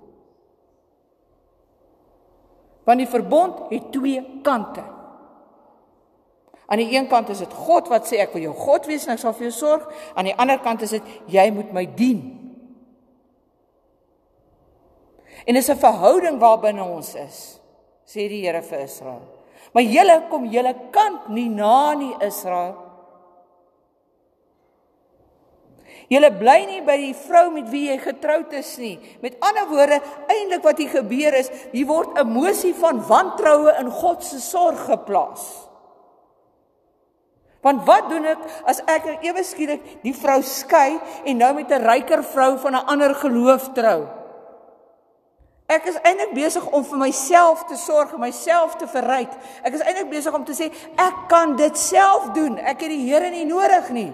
Want 2.88 3.04
die 3.04 3.12
verbond 3.12 3.68
het 3.72 3.92
twee 3.94 4.24
kante. 4.44 4.84
Aan 6.70 6.78
die 6.78 6.92
een 6.94 7.08
kant 7.10 7.30
is 7.34 7.42
dit 7.42 7.54
God 7.54 7.88
wat 7.90 8.06
sê 8.06 8.20
ek 8.22 8.36
wil 8.36 8.46
jou 8.46 8.54
God 8.54 8.86
wees 8.86 9.08
en 9.08 9.16
ek 9.16 9.24
sal 9.24 9.34
vir 9.34 9.48
jou 9.48 9.56
sorg. 9.58 9.88
Aan 10.14 10.30
die 10.30 10.36
ander 10.38 10.60
kant 10.62 10.84
is 10.86 10.94
dit 10.94 11.08
jy 11.34 11.48
moet 11.54 11.72
my 11.74 11.88
dien. 11.98 12.22
En 15.46 15.58
dis 15.58 15.70
'n 15.70 15.82
verhouding 15.82 16.38
waarbinne 16.40 16.84
ons 16.84 17.16
is, 17.16 17.60
sê 18.06 18.30
die 18.30 18.46
Here 18.46 18.62
vir 18.62 18.80
Israel. 18.80 19.22
Maar 19.74 19.84
julle 19.84 20.24
kom 20.30 20.46
julle 20.46 20.76
kant 20.92 21.30
nie 21.30 21.50
na 21.50 21.94
nie 21.94 22.16
Israel. 22.22 22.76
Julle 26.10 26.32
bly 26.32 26.66
nie 26.66 26.82
by 26.82 26.98
die 26.98 27.14
vrou 27.14 27.52
met 27.52 27.70
wie 27.70 27.88
jy 27.88 27.98
getroud 27.98 28.54
is 28.54 28.78
nie. 28.78 29.00
Met 29.22 29.38
ander 29.40 29.68
woorde, 29.70 30.02
eintlik 30.28 30.64
wat 30.64 30.78
hier 30.78 30.90
gebeur 30.90 31.34
is, 31.34 31.52
hier 31.72 31.86
word 31.86 32.18
'n 32.18 32.28
emosie 32.28 32.74
van 32.74 33.08
wantroue 33.08 33.78
in 33.80 33.92
God 33.92 34.24
se 34.24 34.40
sorg 34.40 34.86
geplaas. 34.86 35.69
Want 37.62 37.84
wat 37.86 38.08
doen 38.10 38.26
ek 38.26 38.46
as 38.72 38.80
ek 38.88 39.06
nou 39.06 39.18
ewe 39.28 39.44
skielik 39.44 39.84
die 40.04 40.16
vrou 40.16 40.40
skei 40.42 41.00
en 41.26 41.38
nou 41.38 41.54
met 41.54 41.72
'n 41.72 41.84
ryker 41.84 42.24
vrou 42.24 42.58
van 42.58 42.76
'n 42.76 42.86
ander 42.88 43.16
geloof 43.16 43.74
trou? 43.74 44.08
Ek 45.70 45.86
is 45.86 46.00
eintlik 46.02 46.32
besig 46.34 46.66
om 46.74 46.84
vir 46.84 46.98
myself 46.98 47.66
te 47.70 47.76
sorg, 47.76 48.18
myself 48.18 48.76
te 48.76 48.88
verryk. 48.88 49.30
Ek 49.62 49.74
is 49.74 49.84
eintlik 49.86 50.10
besig 50.10 50.34
om 50.34 50.46
te 50.46 50.56
sê 50.58 50.72
ek 50.98 51.28
kan 51.30 51.56
dit 51.56 51.78
self 51.78 52.32
doen. 52.34 52.58
Ek 52.58 52.82
het 52.82 52.90
die 52.90 53.06
Here 53.06 53.30
nie 53.30 53.46
nodig 53.46 53.90
nie. 53.90 54.14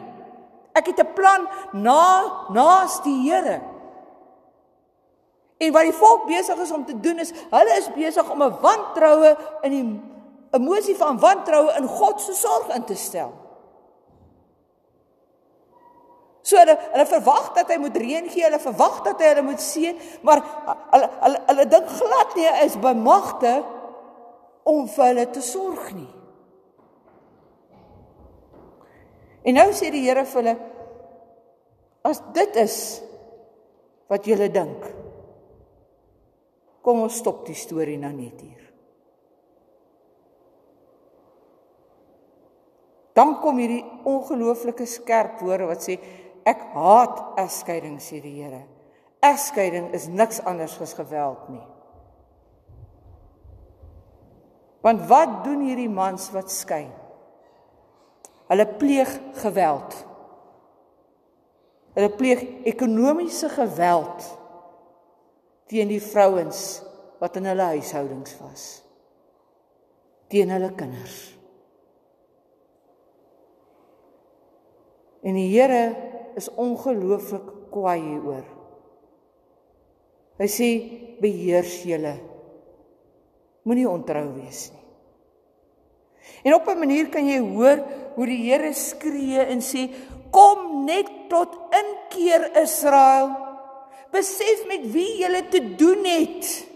Ek 0.75 0.87
het 0.87 0.99
'n 0.99 1.13
plan 1.13 1.47
na 1.71 2.31
naas 2.49 2.99
die 3.03 3.31
Here. 3.31 3.61
En 5.57 5.71
wat 5.71 5.87
die 5.87 5.93
volk 5.93 6.25
besig 6.27 6.57
is 6.59 6.71
om 6.71 6.85
te 6.85 6.99
doen 6.99 7.19
is, 7.19 7.31
hulle 7.31 7.77
is 7.77 7.87
besig 7.95 8.29
om 8.29 8.43
'n 8.43 8.57
wantroue 8.61 9.37
in 9.61 9.71
die 9.71 10.01
emosie 10.51 10.95
van 10.95 11.19
wantroue 11.19 11.73
in 11.79 11.87
God 11.87 12.21
se 12.21 12.33
sorg 12.33 12.75
in 12.75 12.83
te 12.83 12.95
stel. 12.95 13.33
So 16.45 16.59
hulle 16.61 16.75
hulle 16.91 17.05
verwag 17.09 17.53
dat 17.55 17.71
hy 17.73 17.79
moet 17.81 17.95
reën 17.97 18.27
gee, 18.29 18.43
hulle 18.45 18.61
verwag 18.61 18.99
dat 19.07 19.21
hy 19.21 19.31
hulle 19.31 19.45
moet 19.47 19.63
seën, 19.63 19.97
maar 20.21 20.43
hulle 20.91 21.07
hulle 21.23 21.39
hulle 21.47 21.65
dink 21.71 21.89
glad 21.89 22.35
nie 22.37 22.51
is 22.67 22.77
bemagte 22.81 23.55
om 24.69 24.85
vir 24.93 25.07
hulle 25.09 25.25
te 25.33 25.41
sorg 25.45 25.89
nie. 25.97 26.11
En 29.45 29.57
nou 29.57 29.67
sê 29.77 29.89
die 29.93 30.03
Here 30.05 30.25
vir 30.25 30.41
hulle 30.41 30.55
as 32.05 32.21
dit 32.37 32.61
is 32.61 32.77
wat 34.09 34.29
julle 34.29 34.51
dink. 34.53 34.85
Kom 36.85 37.01
ons 37.07 37.17
stop 37.17 37.41
die 37.47 37.57
storie 37.57 37.97
nou 37.97 38.13
net 38.13 38.41
hier. 38.45 38.64
Dan 43.15 43.37
kom 43.39 43.61
hierdie 43.61 43.83
ongelooflike 44.03 44.85
skerp 44.89 45.39
woorde 45.45 45.69
wat 45.69 45.85
sê 45.85 45.95
ek 46.45 46.65
haat 46.75 47.39
egskeiding 47.45 47.95
sê 48.03 48.19
die 48.21 48.33
Here. 48.41 48.65
Egskeiding 49.23 49.93
is 49.95 50.09
niks 50.11 50.41
anders 50.45 50.75
as 50.83 50.93
geweld 50.97 51.47
nie. 51.49 51.63
Want 54.85 55.07
wat 55.09 55.39
doen 55.47 55.63
hierdie 55.65 55.89
mans 55.89 56.27
wat 56.35 56.51
skei? 56.53 56.85
Hulle 58.51 58.67
pleeg 58.77 59.09
geweld. 59.41 59.95
Hulle 61.95 62.11
pleeg 62.19 62.43
ekonomiese 62.69 63.49
geweld 63.49 64.27
teen 65.71 65.89
die 65.89 66.03
vrouens 66.03 66.83
wat 67.23 67.39
in 67.39 67.47
hulle 67.49 67.71
huishoudings 67.73 68.35
was. 68.43 68.65
Teen 70.29 70.51
hulle 70.53 70.69
kinders. 70.77 71.34
En 75.25 75.33
die 75.33 75.49
Here 75.49 75.95
is 76.37 76.51
ongelooflik 76.53 77.47
kwaai 77.73 77.99
hieroor. 77.99 78.45
Hy 80.37 80.47
sê 80.51 80.69
beheers 81.21 81.79
julle. 81.87 82.13
Moenie 83.65 83.87
ontrou 83.89 84.27
wees 84.35 84.67
nie. 84.73 84.83
En 86.45 86.53
op 86.53 86.67
'n 86.67 86.79
manier 86.79 87.09
kan 87.09 87.25
jy 87.25 87.39
hoor 87.39 87.81
hoe 88.15 88.25
die 88.25 88.43
Here 88.51 88.73
skree 88.73 89.39
en 89.39 89.61
sê 89.61 89.89
kom 90.31 90.85
net 90.85 91.09
tot 91.29 91.55
inkeer 91.73 92.51
Israel. 92.61 93.29
Besef 94.11 94.67
met 94.67 94.91
wie 94.91 95.23
jy 95.23 95.41
te 95.49 95.75
doen 95.75 96.05
het. 96.05 96.67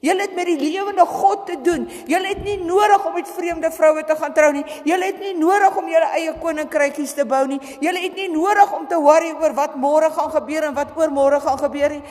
Julle 0.00 0.24
het 0.24 0.34
met 0.34 0.48
die 0.48 0.58
lewende 0.58 1.04
God 1.06 1.46
te 1.46 1.56
doen. 1.62 1.88
Julle 2.10 2.32
het 2.32 2.42
nie 2.44 2.56
nodig 2.64 3.06
om 3.06 3.14
met 3.14 3.28
vreemde 3.28 3.70
vroue 3.70 4.04
te 4.04 4.16
gaan 4.16 4.34
trou 4.34 4.52
nie. 4.52 4.64
Julle 4.88 5.10
het 5.10 5.20
nie 5.20 5.34
nodig 5.38 5.76
om 5.76 5.90
julle 5.90 6.08
eie 6.18 6.32
koninkrykies 6.42 7.12
te 7.18 7.26
bou 7.28 7.44
nie. 7.46 7.60
Julle 7.84 8.00
het 8.02 8.16
nie 8.18 8.30
nodig 8.32 8.72
om 8.72 8.86
te 8.88 8.98
worry 9.00 9.34
oor 9.36 9.54
wat 9.58 9.76
môre 9.76 10.10
gaan 10.14 10.32
gebeur 10.32 10.70
en 10.70 10.78
wat 10.78 10.96
oormôre 10.96 11.42
gaan 11.44 11.60
gebeur 11.60 11.98
nie. 11.98 12.02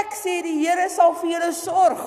Ek 0.00 0.14
sê 0.16 0.40
die 0.46 0.60
Here 0.64 0.88
sal 0.88 1.16
vir 1.20 1.34
julle 1.34 1.52
sorg. 1.52 2.04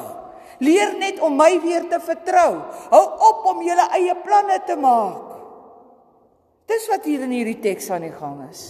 Leer 0.63 0.95
net 0.97 1.19
om 1.21 1.35
my 1.37 1.51
weer 1.61 1.85
te 1.89 1.99
vertrou. 2.01 2.63
Hou 2.89 3.05
op 3.29 3.45
om 3.53 3.61
julle 3.65 3.85
eie 3.99 4.15
planne 4.23 4.57
te 4.65 4.77
maak. 4.79 5.35
Dis 6.67 6.87
wat 6.91 7.05
hier 7.07 7.23
in 7.23 7.35
hierdie 7.35 7.59
teks 7.63 7.91
aan 7.93 8.07
die 8.07 8.15
gang 8.15 8.41
is. 8.49 8.63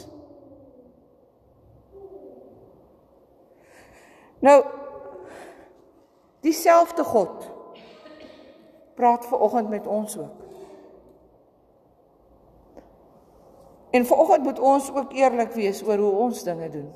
Nou 4.45 4.59
dieselfde 6.39 7.03
God 7.03 7.49
praat 8.95 9.25
ver 9.25 9.39
oggend 9.39 9.69
met 9.69 9.87
ons 9.87 10.17
ook. 10.17 10.45
En 13.89 14.05
ver 14.05 14.17
oggend 14.17 14.43
moet 14.43 14.59
ons 14.59 14.91
ook 14.93 15.13
eerlik 15.13 15.51
wees 15.51 15.83
oor 15.83 15.97
hoe 15.97 16.11
ons 16.11 16.43
dinge 16.43 16.69
doen. 16.69 16.93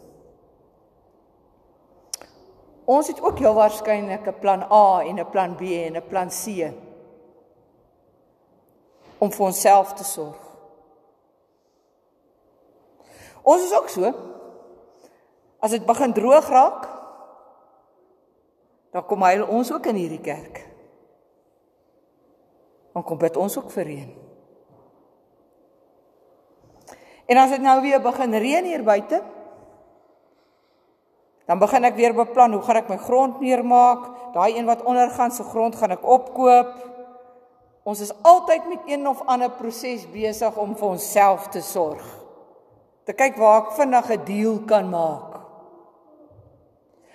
Ons 2.85 3.07
het 3.07 3.21
ook 3.21 3.39
heel 3.39 3.53
waarskynlik 3.53 4.27
'n 4.27 4.39
plan 4.39 4.61
A 4.71 5.01
en 5.01 5.19
'n 5.19 5.29
plan 5.29 5.55
B 5.55 5.61
en 5.61 5.95
'n 5.95 6.07
plan 6.07 6.29
C 6.29 6.73
om 9.17 9.31
vir 9.31 9.45
onsself 9.45 9.93
te 9.93 10.03
sorg. 10.03 10.37
Ons 13.41 13.63
is 13.63 13.73
ook 13.73 13.89
so. 13.89 14.13
As 15.59 15.71
dit 15.71 15.85
begin 15.85 16.13
droog 16.13 16.47
raak, 16.49 16.87
dan 18.91 19.05
kom 19.07 19.23
hy 19.23 19.39
ons 19.39 19.71
ook 19.71 19.87
in 19.91 19.99
hierdie 19.99 20.23
kerk. 20.23 20.65
Dan 22.91 23.05
kom 23.07 23.19
bid 23.19 23.37
ons 23.39 23.55
ook 23.57 23.71
vir 23.71 23.87
reën. 23.87 24.09
En 27.31 27.39
as 27.39 27.53
dit 27.53 27.63
nou 27.63 27.77
weer 27.83 28.01
begin 28.03 28.35
reën 28.35 28.65
hier 28.67 28.83
buite, 28.83 29.21
dan 31.47 31.59
begin 31.59 31.87
ek 31.87 31.95
weer 31.95 32.13
beplan 32.15 32.53
hoe 32.55 32.63
gaan 32.63 32.81
ek 32.81 32.89
my 32.91 32.97
grond 32.99 33.39
neermaak? 33.43 34.09
Daai 34.35 34.57
een 34.57 34.67
wat 34.67 34.83
ondergaan 34.87 35.31
se 35.35 35.43
grond 35.43 35.75
gaan 35.75 35.95
ek 35.95 36.03
opkoop. 36.07 36.75
Ons 37.87 38.03
is 38.03 38.13
altyd 38.27 38.67
met 38.69 38.91
een 38.91 39.07
of 39.09 39.23
ander 39.25 39.51
proses 39.57 40.05
besig 40.11 40.57
om 40.59 40.75
vir 40.77 40.93
onsself 40.93 41.49
te 41.51 41.63
sorg. 41.65 42.03
Te 43.07 43.15
kyk 43.17 43.39
waar 43.41 43.65
ek 43.65 43.75
vinnig 43.79 44.11
'n 44.11 44.25
deal 44.25 44.59
kan 44.67 44.89
maak. 44.89 45.30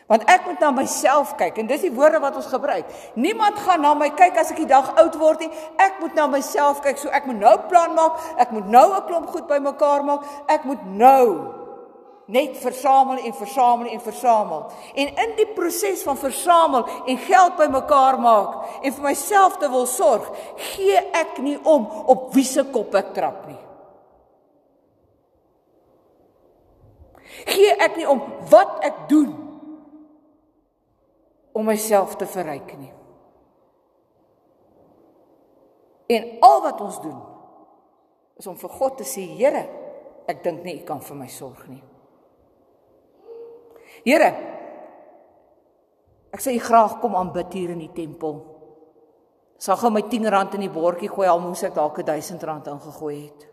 Want 0.06 0.22
ek 0.30 0.44
moet 0.46 0.60
na 0.62 0.70
myself 0.70 1.32
kyk 1.34 1.56
en 1.58 1.66
dis 1.66 1.82
die 1.82 1.94
woorde 1.94 2.20
wat 2.22 2.36
ons 2.38 2.46
gebruik. 2.46 2.86
Niemand 3.18 3.58
gaan 3.58 3.82
na 3.82 3.90
my 3.98 4.12
kyk 4.14 4.38
as 4.38 4.52
ek 4.54 4.60
die 4.62 4.70
dag 4.70 4.92
oud 5.02 5.18
word 5.18 5.42
nie. 5.42 5.50
Ek 5.82 5.98
moet 5.98 6.14
na 6.14 6.28
myself 6.30 6.78
kyk. 6.84 7.00
So 7.02 7.10
ek 7.10 7.26
moet 7.26 7.40
nou 7.42 7.56
plan 7.66 7.94
maak. 7.96 8.20
Ek 8.38 8.54
moet 8.54 8.68
nou 8.70 8.86
'n 8.94 9.06
klomp 9.08 9.26
goed 9.34 9.48
bymekaar 9.50 10.04
maak. 10.06 10.22
Ek 10.46 10.64
moet 10.64 10.84
nou 10.86 11.50
net 12.26 12.56
versamel 12.58 13.18
en 13.18 13.34
versamel 13.34 13.86
en 13.86 14.00
versamel. 14.00 14.70
En 14.94 15.06
in 15.16 15.32
die 15.36 15.46
proses 15.46 16.02
van 16.02 16.16
versamel 16.16 16.86
en 17.06 17.18
geld 17.18 17.56
bymekaar 17.56 18.18
maak 18.20 18.82
en 18.82 18.92
vir 18.92 19.02
myself 19.02 19.56
te 19.56 19.70
wil 19.70 19.86
sorg, 19.86 20.30
gee 20.56 20.98
ek 21.12 21.38
nie 21.38 21.58
om 21.62 21.86
op 22.06 22.34
wie 22.34 22.44
se 22.44 22.64
kop 22.64 22.94
ek 22.94 23.14
trap 23.14 23.46
nie. 23.46 23.58
Gee 27.46 27.74
ek 27.78 27.96
nie 27.96 28.08
om 28.08 28.22
wat 28.50 28.78
ek 28.86 29.08
doen 29.08 29.45
om 31.56 31.64
myself 31.64 32.18
te 32.20 32.28
verryk 32.28 32.74
nie. 32.76 32.92
En 36.12 36.26
al 36.44 36.60
wat 36.62 36.82
ons 36.84 36.98
doen 37.02 37.22
is 38.36 38.46
om 38.46 38.58
vir 38.60 38.74
God 38.76 38.98
te 39.00 39.06
sê, 39.08 39.24
Here, 39.38 39.62
ek 40.28 40.42
dink 40.44 40.66
nie 40.66 40.76
u 40.76 40.84
kan 40.86 41.00
vir 41.00 41.16
my 41.16 41.28
sorg 41.32 41.62
nie. 41.70 41.80
Here, 44.04 44.28
ek 46.36 46.44
sê 46.44 46.52
u 46.52 46.60
graag 46.60 46.98
kom 47.00 47.16
aanbid 47.16 47.56
hier 47.56 47.72
in 47.72 47.80
die 47.86 47.94
tempel. 47.96 48.42
Sal 49.56 49.80
gou 49.80 49.90
my 49.94 50.04
10 50.04 50.28
rand 50.28 50.58
in 50.58 50.66
die 50.66 50.72
bordjie 50.72 51.08
gooi 51.08 51.30
al 51.30 51.40
moes 51.40 51.64
ek 51.64 51.78
dalk 51.78 52.02
1000 52.04 52.44
rand 52.44 52.68
ingegooi 52.74 53.16
het. 53.22 53.48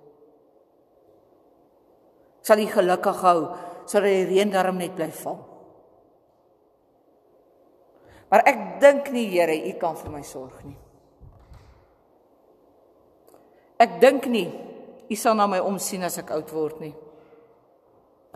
Sal 2.44 2.60
u 2.60 2.68
gelukkig 2.68 3.24
hou 3.24 3.40
sodat 3.88 4.12
die 4.12 4.28
reën 4.28 4.52
darm 4.52 4.84
net 4.84 4.92
bly 4.98 5.08
val. 5.24 5.40
Maar 8.34 8.48
ek 8.50 8.62
dink 8.82 9.12
nie 9.14 9.28
Here, 9.30 9.54
U 9.54 9.74
kan 9.78 9.94
vir 10.00 10.10
my 10.10 10.24
sorg 10.26 10.58
nie. 10.66 10.78
Ek 13.78 14.00
dink 14.02 14.26
nie 14.26 14.48
U 15.06 15.18
sal 15.20 15.36
na 15.38 15.46
my 15.46 15.60
omsien 15.62 16.02
as 16.08 16.18
ek 16.18 16.32
oud 16.34 16.50
word 16.56 16.80
nie. 16.82 16.94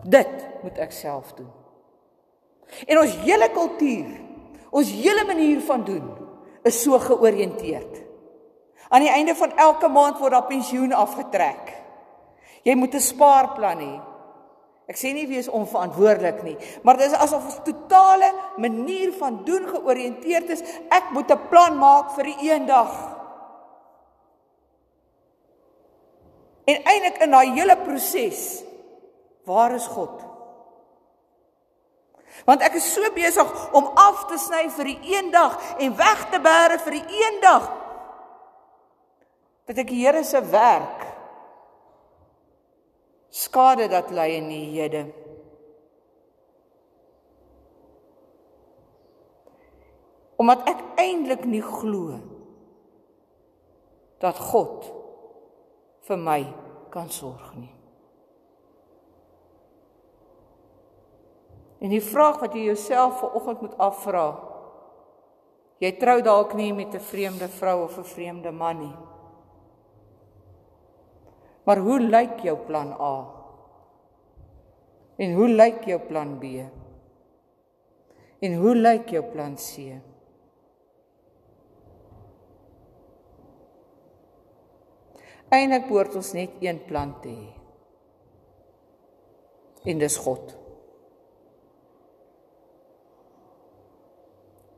Dit 0.06 0.34
moet 0.62 0.78
ek 0.78 0.94
self 0.94 1.32
doen. 1.34 1.50
En 2.86 3.00
ons 3.00 3.16
hele 3.24 3.48
kultuur, 3.50 4.12
ons 4.70 4.92
hele 5.00 5.24
manier 5.26 5.58
van 5.66 5.82
doen 5.82 6.04
is 6.68 6.78
so 6.78 7.00
georiënteerd. 7.02 8.04
Aan 8.94 9.02
die 9.02 9.10
einde 9.10 9.34
van 9.34 9.56
elke 9.58 9.90
maand 9.90 10.20
word 10.22 10.36
daar 10.36 10.46
pensioen 10.46 10.94
afgetrek. 10.94 11.74
Jy 12.62 12.76
moet 12.78 12.94
'n 12.94 13.00
spaarplan 13.00 13.82
hê. 13.82 13.94
Ek 14.88 14.96
sê 14.96 15.12
nie 15.12 15.26
wees 15.28 15.50
onverantwoordelik 15.52 16.38
nie, 16.46 16.54
maar 16.82 16.96
dit 16.96 17.10
is 17.10 17.18
asof 17.20 17.44
ons 17.44 17.58
totale 17.66 18.30
manier 18.56 19.12
van 19.18 19.42
doen 19.44 19.66
georiënteerd 19.68 20.54
is. 20.54 20.64
Ek 20.88 21.10
moet 21.12 21.30
'n 21.30 21.48
plan 21.50 21.76
maak 21.76 22.14
vir 22.16 22.24
die 22.24 22.48
eendag. 22.48 22.92
En 26.64 26.82
eintlik 26.84 27.20
in 27.22 27.30
daai 27.30 27.52
hele 27.52 27.76
proses, 27.76 28.64
waar 29.44 29.74
is 29.74 29.86
God? 29.86 30.24
Want 32.44 32.62
ek 32.62 32.74
is 32.74 32.92
so 32.94 33.12
besig 33.14 33.74
om 33.74 33.90
af 33.94 34.26
te 34.28 34.38
sny 34.38 34.68
vir 34.70 34.84
die 34.84 35.00
eendag 35.16 35.56
en 35.78 35.96
weg 35.96 36.30
te 36.30 36.40
bære 36.40 36.78
vir 36.78 36.92
die 37.00 37.22
eendag 37.24 37.68
dat 39.68 39.78
ek 39.78 39.90
die 39.92 40.00
Here 40.00 40.24
se 40.24 40.40
werk 40.48 41.17
skade 43.48 43.88
dat 43.88 44.12
lê 44.12 44.36
in 44.36 44.48
die 44.52 44.66
hede. 44.76 45.06
Omdat 50.38 50.68
ek 50.70 50.84
eintlik 51.00 51.48
nie 51.48 51.64
glo 51.64 52.20
dat 54.22 54.38
God 54.38 54.86
vir 56.06 56.20
my 56.20 56.42
kan 56.94 57.10
sorg 57.10 57.50
nie. 57.56 57.72
En 61.78 61.92
die 61.94 62.02
vraag 62.02 62.40
wat 62.42 62.54
jy 62.54 62.68
jouself 62.72 63.20
vanoggend 63.22 63.60
moet 63.62 63.76
afvra, 63.82 64.24
jy 65.78 65.92
trou 65.98 66.18
dalk 66.26 66.54
nie 66.58 66.72
met 66.74 66.94
'n 66.94 67.00
vreemde 67.00 67.48
vrou 67.48 67.84
of 67.84 67.98
'n 67.98 68.04
vreemde 68.04 68.50
man 68.50 68.78
nie. 68.78 68.96
Maar 71.64 71.78
hoe 71.78 72.00
lyk 72.00 72.40
jou 72.42 72.56
plan 72.66 72.92
A? 73.00 73.37
En 75.18 75.34
hoe 75.34 75.48
lyk 75.50 75.82
jou 75.90 75.98
plan 76.06 76.36
B? 76.38 76.62
En 78.38 78.54
hoe 78.60 78.74
lyk 78.76 79.10
jou 79.10 79.24
plan 79.32 79.56
C? 79.58 79.98
Eindelik 85.48 85.88
behoort 85.88 86.14
ons 86.20 86.30
net 86.36 86.54
een 86.62 86.78
plan 86.86 87.14
te 87.22 87.32
hê. 87.32 87.50
En 89.88 89.98
dis 89.98 90.18
God. 90.22 90.54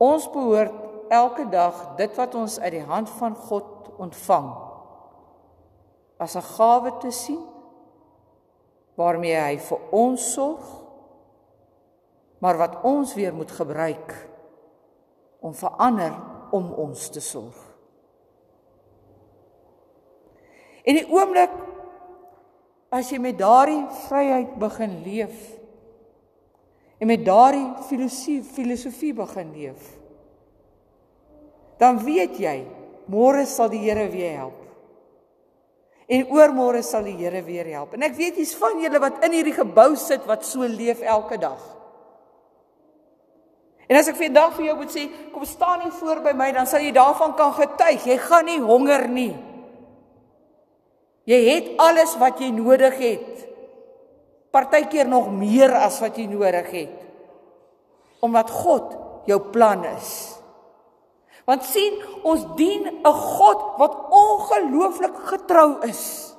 Ons 0.01 0.25
behoort 0.31 1.11
elke 1.13 1.45
dag 1.51 1.83
dit 1.99 2.17
wat 2.17 2.35
ons 2.39 2.57
uit 2.63 2.73
die 2.79 2.85
hand 2.87 3.09
van 3.19 3.35
God 3.35 3.91
ontvang 4.01 4.49
as 6.17 6.35
'n 6.37 6.47
gawe 6.55 6.91
te 7.01 7.11
sien 7.11 7.50
waarmee 9.01 9.37
hy 9.37 9.57
vir 9.69 9.89
ons 9.95 10.27
sorg 10.35 10.77
maar 12.41 12.57
wat 12.57 12.79
ons 12.87 13.13
weer 13.13 13.33
moet 13.37 13.51
gebruik 13.53 14.13
om 15.45 15.53
vir 15.57 15.75
ander 15.77 16.15
om 16.51 16.71
ons 16.81 17.03
te 17.13 17.21
sorg. 17.21 17.57
En 20.81 20.97
die 20.97 21.05
oomblik 21.05 21.53
as 22.91 23.11
jy 23.13 23.19
met 23.21 23.37
daardie 23.37 23.83
vryheid 24.07 24.55
begin 24.61 24.97
leef 25.05 25.37
en 27.01 27.09
met 27.09 27.25
daardie 27.25 27.67
filosofie 27.89 28.41
filosofie 28.57 29.13
begin 29.17 29.53
leef 29.53 29.85
dan 31.81 32.01
weet 32.05 32.37
jy 32.37 32.59
môre 33.09 33.45
sal 33.49 33.71
die 33.71 33.81
Here 33.81 34.05
weer 34.13 34.35
help. 34.37 34.60
En 36.11 36.25
oormôre 36.27 36.81
sal 36.83 37.05
die 37.07 37.15
Here 37.15 37.39
weer 37.45 37.69
help. 37.71 37.93
En 37.95 38.03
ek 38.03 38.17
weet 38.17 38.39
jy's 38.41 38.55
van 38.59 38.81
julle 38.83 38.99
wat 38.99 39.21
in 39.23 39.37
hierdie 39.37 39.55
gebou 39.55 39.93
sit 39.99 40.25
wat 40.27 40.43
so 40.47 40.67
leef 40.67 41.03
elke 41.07 41.39
dag. 41.39 41.61
En 43.91 43.99
as 43.99 44.07
ek 44.07 44.19
vandag 44.19 44.53
vir 44.55 44.69
jou 44.69 44.75
moet 44.79 44.91
sê, 44.91 45.05
kom 45.33 45.43
staan 45.47 45.85
hier 45.85 45.95
voor 45.95 46.21
by 46.23 46.31
my, 46.37 46.49
dan 46.55 46.67
sal 46.67 46.83
jy 46.83 46.93
daarvan 46.95 47.33
kan 47.39 47.51
getuig. 47.55 48.05
Jy 48.07 48.17
gaan 48.23 48.47
nie 48.47 48.59
honger 48.63 49.07
nie. 49.11 49.33
Jy 51.27 51.39
het 51.47 51.71
alles 51.79 52.15
wat 52.19 52.39
jy 52.39 52.49
nodig 52.55 52.95
het. 52.99 53.43
Partykeer 54.51 55.07
nog 55.07 55.29
meer 55.35 55.75
as 55.79 55.99
wat 56.03 56.19
jy 56.19 56.27
nodig 56.31 56.71
het. 56.71 56.95
Omdat 58.23 58.51
God 58.51 58.95
jou 59.27 59.39
plan 59.51 59.83
is. 59.93 60.40
Want 61.51 61.67
sien, 61.67 61.97
ons 62.23 62.45
dien 62.55 62.87
'n 62.87 63.03
God 63.11 63.59
wat 63.77 63.95
ongelooflik 64.09 65.17
getrou 65.31 65.83
is. 65.83 66.31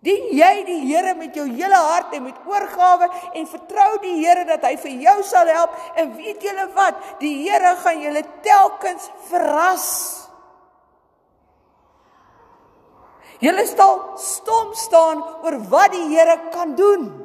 Dien 0.00 0.32
jy 0.32 0.64
die 0.64 0.80
Here 0.88 1.14
met 1.14 1.34
jou 1.34 1.46
hele 1.48 1.76
hart 1.76 2.12
en 2.16 2.22
met 2.22 2.36
oorgawe 2.48 3.08
en 3.36 3.46
vertrou 3.46 3.98
die 4.00 4.16
Here 4.20 4.44
dat 4.44 4.62
hy 4.64 4.76
vir 4.76 4.90
jou 4.90 5.22
sal 5.22 5.46
help 5.46 5.76
en 5.96 6.14
weet 6.16 6.42
julle 6.42 6.68
wat? 6.74 6.94
Die 7.20 7.34
Here 7.44 7.76
gaan 7.76 8.00
julle 8.00 8.24
telkens 8.42 9.10
verras. 9.28 9.88
Julle 13.40 13.66
sal 13.66 14.00
stom 14.16 14.74
staan 14.74 15.24
oor 15.44 15.58
wat 15.68 15.92
die 15.92 16.08
Here 16.08 16.38
kan 16.52 16.74
doen. 16.74 17.19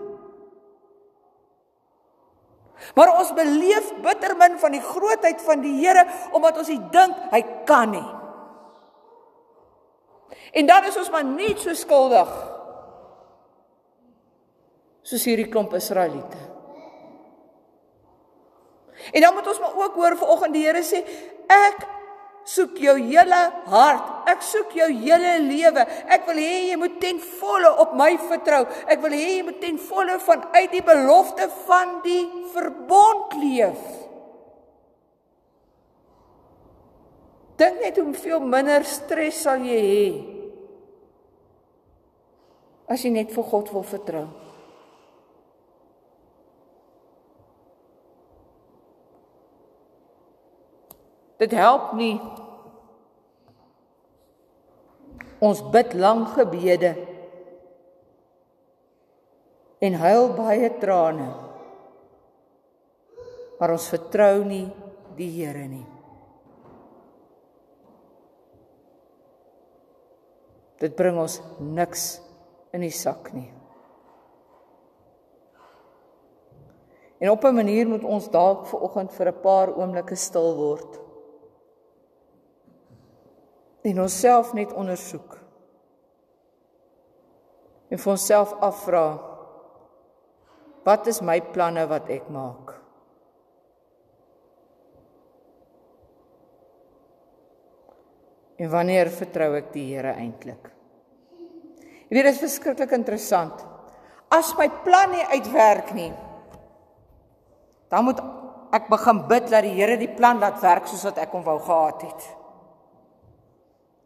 Maar 2.93 3.15
ons 3.17 3.33
beleef 3.33 3.93
bitter 4.03 4.35
min 4.37 4.59
van 4.61 4.75
die 4.75 4.83
grootheid 4.83 5.41
van 5.41 5.63
die 5.63 5.73
Here 5.79 6.05
omdat 6.31 6.57
ons 6.61 6.69
dink 6.91 7.31
hy 7.31 7.41
kan 7.65 7.95
nie. 7.95 8.05
En 10.55 10.67
dan 10.69 10.85
is 10.87 10.97
ons 10.97 11.09
maar 11.11 11.25
net 11.25 11.59
so 11.59 11.73
skuldig 11.73 12.29
soos 15.05 15.25
hierdie 15.27 15.49
klomp 15.51 15.73
Israeliete. 15.77 16.39
En 19.11 19.21
dan 19.21 19.33
moet 19.33 19.47
ons 19.47 19.59
maar 19.59 19.75
ook 19.83 19.97
hoor 19.99 20.17
vanoggend 20.17 20.55
die 20.55 20.65
Here 20.65 20.83
sê 20.83 21.01
ek 21.51 21.83
soek 22.45 22.77
jou 22.79 22.95
hele 22.99 23.41
hart. 23.71 24.11
Ek 24.29 24.43
soek 24.45 24.73
jou 24.77 24.87
hele 25.01 25.35
lewe. 25.43 25.85
Ek 26.13 26.25
wil 26.29 26.39
hê 26.41 26.69
jy 26.69 26.77
moet 26.79 26.99
ten 27.01 27.19
volle 27.39 27.71
op 27.81 27.95
my 27.97 28.11
vertrou. 28.29 28.63
Ek 28.85 29.01
wil 29.03 29.17
hê 29.17 29.39
jy 29.39 29.43
moet 29.49 29.59
ten 29.61 29.79
volle 29.89 30.19
vanuit 30.21 30.71
die 30.73 30.85
belofte 30.85 31.49
van 31.65 31.99
die 32.05 32.23
verbond 32.53 33.35
leef. 33.41 33.83
Dink 37.55 37.79
net 37.81 37.99
hoeveel 38.01 38.41
minder 38.43 38.83
stres 38.87 39.43
sal 39.45 39.63
jy 39.63 39.81
hê 39.89 40.07
as 42.91 43.01
jy 43.01 43.09
net 43.15 43.31
vir 43.33 43.47
God 43.49 43.71
wil 43.73 43.85
vertrou. 43.87 44.27
Dit 51.37 51.51
help 51.51 51.91
nie. 51.99 52.15
Ons 55.43 55.59
bid 55.73 55.93
lang 55.99 56.23
gebede 56.31 56.93
en 59.83 59.97
huil 59.99 60.29
baie 60.37 60.69
trane. 60.79 61.27
Maar 63.59 63.75
ons 63.75 63.89
vertrou 63.91 64.43
nie 64.47 64.65
die 65.15 65.29
Here 65.31 65.67
nie. 65.67 65.85
Dit 70.79 70.95
bring 70.95 71.19
ons 71.19 71.37
niks 71.59 72.17
in 72.75 72.83
die 72.83 72.95
sak 72.95 73.31
nie. 73.35 73.47
En 77.19 77.31
op 77.31 77.43
'n 77.43 77.55
manier 77.55 77.87
moet 77.87 78.03
ons 78.03 78.27
dalk 78.29 78.67
ver 78.67 78.79
oggend 78.79 79.11
vir 79.11 79.27
'n 79.27 79.41
paar 79.41 79.69
oomblikke 79.71 80.15
stil 80.15 80.55
word 80.55 81.04
en 83.85 84.01
onsself 84.01 84.53
net 84.57 84.73
ondersoek. 84.73 85.37
En 87.93 88.01
vir 88.01 88.11
onsself 88.15 88.53
afvra 88.65 89.05
wat 90.85 91.07
is 91.09 91.21
my 91.25 91.37
planne 91.53 91.85
wat 91.89 92.09
ek 92.13 92.27
maak? 92.33 92.73
En 98.61 98.71
wanneer 98.71 99.11
vertrou 99.11 99.51
ek 99.57 99.71
die 99.73 99.87
Here 99.91 100.13
eintlik? 100.15 100.69
Jy 102.05 102.13
weet 102.13 102.29
dit 102.29 102.31
is 102.31 102.41
verskriklik 102.41 102.93
interessant. 102.95 103.65
As 104.33 104.53
my 104.57 104.69
plan 104.85 105.11
nie 105.13 105.25
uitwerk 105.33 105.91
nie, 105.97 106.11
dan 107.91 108.07
moet 108.07 108.21
ek 108.75 108.89
begin 108.89 109.21
bid 109.29 109.49
dat 109.51 109.65
die 109.65 109.75
Here 109.75 109.97
die 109.99 110.09
plan 110.09 110.41
laat 110.41 110.61
werk 110.63 110.89
soos 110.89 111.05
wat 111.09 111.21
ek 111.21 111.33
hom 111.35 111.45
wou 111.45 111.57
gehad 111.59 112.05
het. 112.07 112.27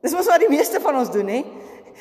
Dis 0.04 0.16
mos 0.16 0.30
wat 0.32 0.40
die 0.40 0.52
meeste 0.52 0.80
van 0.84 0.96
ons 1.02 1.12
doen, 1.12 1.28
hè? 1.28 1.42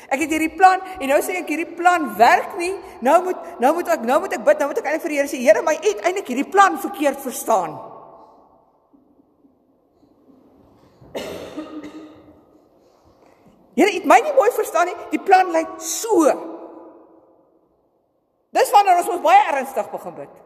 Ek 0.07 0.23
het 0.23 0.31
hierdie 0.31 0.53
plan 0.55 0.79
en 0.99 1.09
nou 1.11 1.19
sê 1.21 1.35
ek 1.41 1.49
hierdie 1.51 1.75
plan 1.77 2.05
werk 2.17 2.55
nie. 2.57 2.71
Nou 3.05 3.17
moet 3.25 3.59
nou 3.59 3.73
moet 3.75 3.91
ek 3.95 4.05
nou 4.07 4.19
moet 4.23 4.35
ek 4.37 4.45
bid, 4.47 4.61
nou 4.61 4.69
moet 4.71 4.79
ek 4.79 4.87
eintlik 4.87 5.03
vir 5.03 5.13
die 5.13 5.19
Here 5.19 5.31
sê, 5.31 5.39
Here, 5.43 5.63
my 5.65 5.75
het 5.75 6.03
eintlik 6.07 6.31
hierdie 6.31 6.47
plan 6.49 6.79
verkeerd 6.79 7.19
verstaan. 7.23 7.75
Here, 13.79 13.91
het 13.95 14.07
my 14.07 14.19
nie 14.23 14.35
mooi 14.35 14.49
verstaan 14.55 14.89
nie. 14.89 14.95
Die 15.11 15.21
plan 15.23 15.51
lyk 15.55 15.75
so. 15.83 16.31
Dis 18.55 18.71
wanneer 18.73 19.03
ons 19.03 19.11
moet 19.11 19.25
baie 19.27 19.43
ernstig 19.51 19.91
begin 19.91 20.15
bid. 20.23 20.39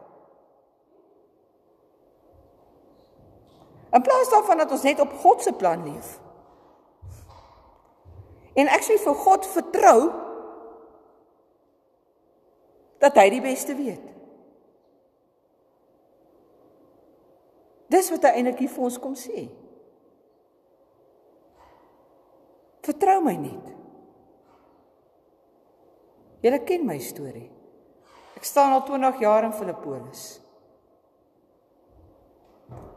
In 3.94 4.02
plaas 4.02 4.30
daarvan 4.30 4.60
dat 4.64 4.74
ons 4.74 4.84
net 4.86 5.00
op 5.00 5.14
God 5.22 5.42
se 5.42 5.54
plan 5.54 5.82
leef. 5.86 6.18
En 8.54 8.70
ek 8.70 8.84
sê 8.86 8.98
vir 9.02 9.16
God 9.24 9.46
vertrou 9.50 10.00
dat 13.02 13.18
hy 13.18 13.26
die 13.34 13.42
beste 13.44 13.74
weet. 13.76 14.04
Dis 17.92 18.10
wat 18.14 18.26
hy 18.26 18.38
eintlik 18.38 18.64
vir 18.70 18.86
ons 18.86 19.00
kom 19.02 19.16
sê. 19.18 19.48
Vertrou 22.84 23.18
my 23.24 23.34
net. 23.40 23.74
Julle 26.44 26.60
ken 26.68 26.84
my 26.86 26.98
storie. 27.00 27.48
Ek 28.36 28.44
staan 28.44 28.74
al 28.76 28.84
20 28.84 29.22
jaar 29.24 29.46
in 29.46 29.54
Filippolis. 29.56 30.24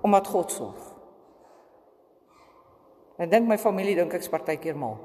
Omdat 0.04 0.28
God 0.28 0.52
sorg. 0.52 0.90
Ek 3.18 3.32
dink 3.32 3.48
my 3.50 3.58
familie 3.58 3.96
dink 3.98 4.14
ek's 4.14 4.30
partykeer 4.30 4.76
mal. 4.78 4.98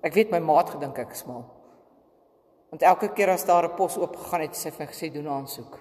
Ek 0.00 0.14
weet 0.16 0.32
my 0.32 0.40
maat 0.40 0.72
gedink 0.72 0.98
ek 0.98 1.12
is 1.12 1.26
mal. 1.28 1.44
Want 2.70 2.84
elke 2.86 3.10
keer 3.12 3.32
as 3.34 3.44
daar 3.44 3.68
'n 3.68 3.76
pos 3.76 3.98
oop 3.98 4.16
gegaan 4.16 4.40
het, 4.40 4.54
sê 4.56 4.70
hy 4.70 4.86
gesê 4.86 5.12
doen 5.12 5.28
aansoek. 5.28 5.78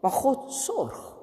Maar 0.00 0.10
God 0.10 0.52
sorg. 0.52 1.16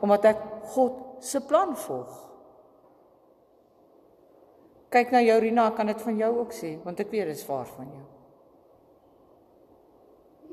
Omdat 0.00 0.24
ek 0.24 0.38
God 0.62 0.92
se 1.24 1.40
plan 1.40 1.76
volg. 1.76 2.28
Kyk 4.88 5.10
na 5.10 5.20
jou 5.20 5.40
Rina, 5.40 5.70
kan 5.70 5.86
dit 5.86 6.02
van 6.02 6.16
jou 6.16 6.38
ook 6.38 6.52
sê, 6.52 6.82
want 6.84 7.00
ek 7.00 7.10
weet 7.10 7.26
dit 7.26 7.36
is 7.36 7.46
waar 7.46 7.66
van 7.66 7.86
jou. 7.86 8.06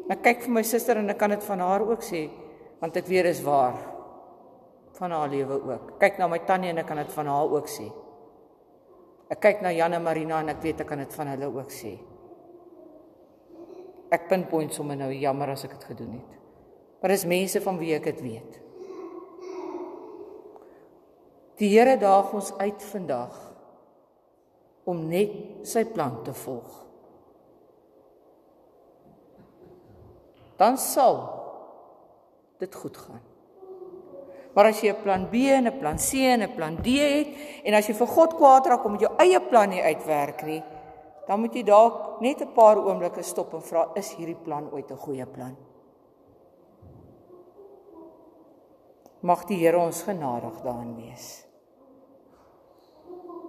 Ek 0.09 0.21
kyk 0.21 0.41
vir 0.41 0.51
my 0.51 0.63
suster 0.63 0.97
en 0.97 1.09
ek 1.09 1.17
kan 1.17 1.29
dit 1.29 1.43
van 1.43 1.59
haar 1.59 1.81
ook 1.81 2.01
sê, 2.01 2.29
want 2.79 2.95
ek 2.95 3.05
weet 3.05 3.23
dit 3.23 3.35
is 3.35 3.43
waar 3.43 3.98
van 4.99 5.12
haar 5.15 5.31
lewe 5.31 5.57
ook. 5.63 5.91
Kyk 5.99 6.19
na 6.19 6.27
my 6.27 6.39
tannie 6.47 6.73
en 6.73 6.81
ek 6.81 6.88
kan 6.91 6.99
dit 6.99 7.12
van 7.15 7.31
haar 7.31 7.55
ook 7.55 7.71
sê. 7.71 7.88
Ek 9.29 9.39
kyk 9.43 9.62
na 9.63 9.71
Janne 9.71 9.99
Marina 10.03 10.41
en 10.43 10.51
ek 10.51 10.63
weet 10.63 10.81
ek 10.83 10.89
kan 10.89 10.99
dit 11.03 11.13
van 11.15 11.29
hulle 11.31 11.51
ook 11.53 11.71
sê. 11.71 11.93
Ek 14.09 14.25
pinpoint 14.31 14.73
sommer 14.73 14.97
nou 14.97 15.12
jammer 15.13 15.53
as 15.53 15.67
ek 15.67 15.77
dit 15.77 15.85
gedoen 15.91 16.17
het. 16.17 16.35
Maar 16.99 17.13
dis 17.13 17.27
mense 17.29 17.62
van 17.63 17.77
wie 17.79 17.93
ek 17.95 18.09
dit 18.09 18.23
weet. 18.25 18.57
Die 21.62 21.69
Here 21.71 21.95
daag 21.99 22.33
ons 22.33 22.51
uit 22.57 22.83
vandag 22.89 23.38
om 24.89 25.05
net 25.12 25.67
sy 25.67 25.85
plan 25.93 26.21
te 26.25 26.33
volg. 26.33 26.77
Dan 30.59 30.79
sal 30.81 31.21
dit 32.59 32.75
goed 32.75 32.97
gaan. 32.97 33.28
Maar 34.53 34.65
as 34.65 34.81
jy 34.81 34.89
'n 34.89 35.01
plan 35.03 35.29
B 35.29 35.35
en 35.53 35.67
'n 35.67 35.79
plan 35.79 35.97
C 35.97 36.13
en 36.13 36.41
'n 36.41 36.55
plan 36.55 36.75
D 36.75 36.88
het 36.88 37.27
en 37.63 37.73
as 37.73 37.88
jy 37.88 37.93
vir 37.93 38.07
God 38.07 38.35
kwaad 38.35 38.65
raak 38.65 38.85
om 38.85 38.97
jou 38.97 39.12
eie 39.17 39.39
plan 39.39 39.69
nie 39.69 39.81
uitwerk 39.81 40.43
nie, 40.43 40.63
dan 41.27 41.39
moet 41.39 41.53
jy 41.53 41.63
dalk 41.63 42.21
net 42.21 42.41
'n 42.41 42.53
paar 42.53 42.77
oomblikke 42.77 43.23
stop 43.23 43.53
en 43.53 43.62
vra, 43.62 43.91
is 43.95 44.15
hierdie 44.15 44.43
plan 44.43 44.69
ooit 44.71 44.91
'n 44.91 44.97
goeie 44.97 45.25
plan? 45.25 45.55
Mag 49.21 49.45
die 49.45 49.57
Here 49.57 49.77
ons 49.77 50.03
genadig 50.03 50.62
daarin 50.63 50.95
wees. 50.95 51.45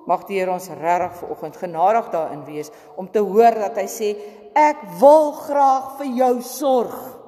Mag 0.06 0.24
die 0.26 0.38
Here 0.38 0.50
ons 0.50 0.68
regtig 0.68 1.14
vanoggend 1.20 1.56
genadig 1.56 2.10
daarin 2.10 2.44
wees 2.44 2.70
om 2.96 3.10
te 3.10 3.18
hoor 3.18 3.54
dat 3.54 3.76
hy 3.76 3.86
sê 3.86 4.16
ek 4.54 4.76
wil 4.98 5.32
graag 5.32 5.96
vir 5.98 6.06
jou 6.06 6.40
sorg. 6.42 7.19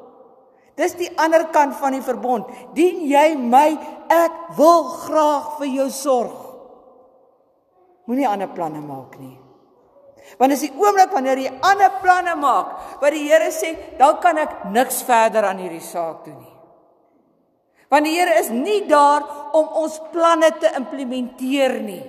Dis 0.83 0.97
die 0.99 1.11
ander 1.23 1.47
kant 1.55 1.77
van 1.79 1.95
die 1.95 2.03
verbond. 2.03 2.49
Dien 2.75 3.05
jy 3.07 3.37
my, 3.39 3.69
ek 4.11 4.57
wil 4.59 4.89
graag 5.05 5.53
vir 5.61 5.71
jou 5.79 5.89
sorg. 5.95 6.41
Moenie 8.11 8.27
ander 8.27 8.51
planne 8.51 8.83
maak 8.83 9.15
nie. 9.21 9.37
Want 10.41 10.55
as 10.55 10.63
die 10.65 10.73
oomblik 10.75 11.13
wanneer 11.15 11.39
jy 11.39 11.53
ander 11.67 12.01
planne 12.03 12.35
maak, 12.39 12.99
wat 13.03 13.15
die 13.15 13.29
Here 13.29 13.51
sê, 13.55 13.75
dan 13.99 14.19
kan 14.23 14.41
ek 14.43 14.65
niks 14.75 15.03
verder 15.07 15.47
aan 15.47 15.61
hierdie 15.63 15.85
saak 15.85 16.25
doen 16.27 16.41
nie. 16.41 16.57
Want 17.93 18.09
die 18.09 18.17
Here 18.17 18.39
is 18.41 18.51
nie 18.55 18.83
daar 18.89 19.27
om 19.55 19.79
ons 19.85 20.01
planne 20.15 20.51
te 20.59 20.71
implementeer 20.79 21.77
nie. 21.85 22.03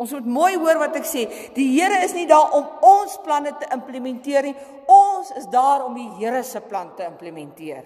Ons 0.00 0.14
moet 0.16 0.28
mooi 0.32 0.54
hoor 0.56 0.80
wat 0.80 0.96
ek 0.96 1.06
sê. 1.06 1.26
Die 1.54 1.68
Here 1.76 2.00
is 2.06 2.16
nie 2.16 2.26
daar 2.28 2.54
om 2.56 2.66
ons 2.88 3.18
planne 3.24 3.52
te 3.60 3.68
implementeer 3.76 4.48
nie. 4.48 4.56
Ons 5.20 5.32
is 5.36 5.48
daar 5.52 5.84
om 5.84 5.96
die 5.98 6.08
Here 6.16 6.40
se 6.46 6.62
plan 6.64 6.94
te 6.96 7.04
implementeer. 7.04 7.84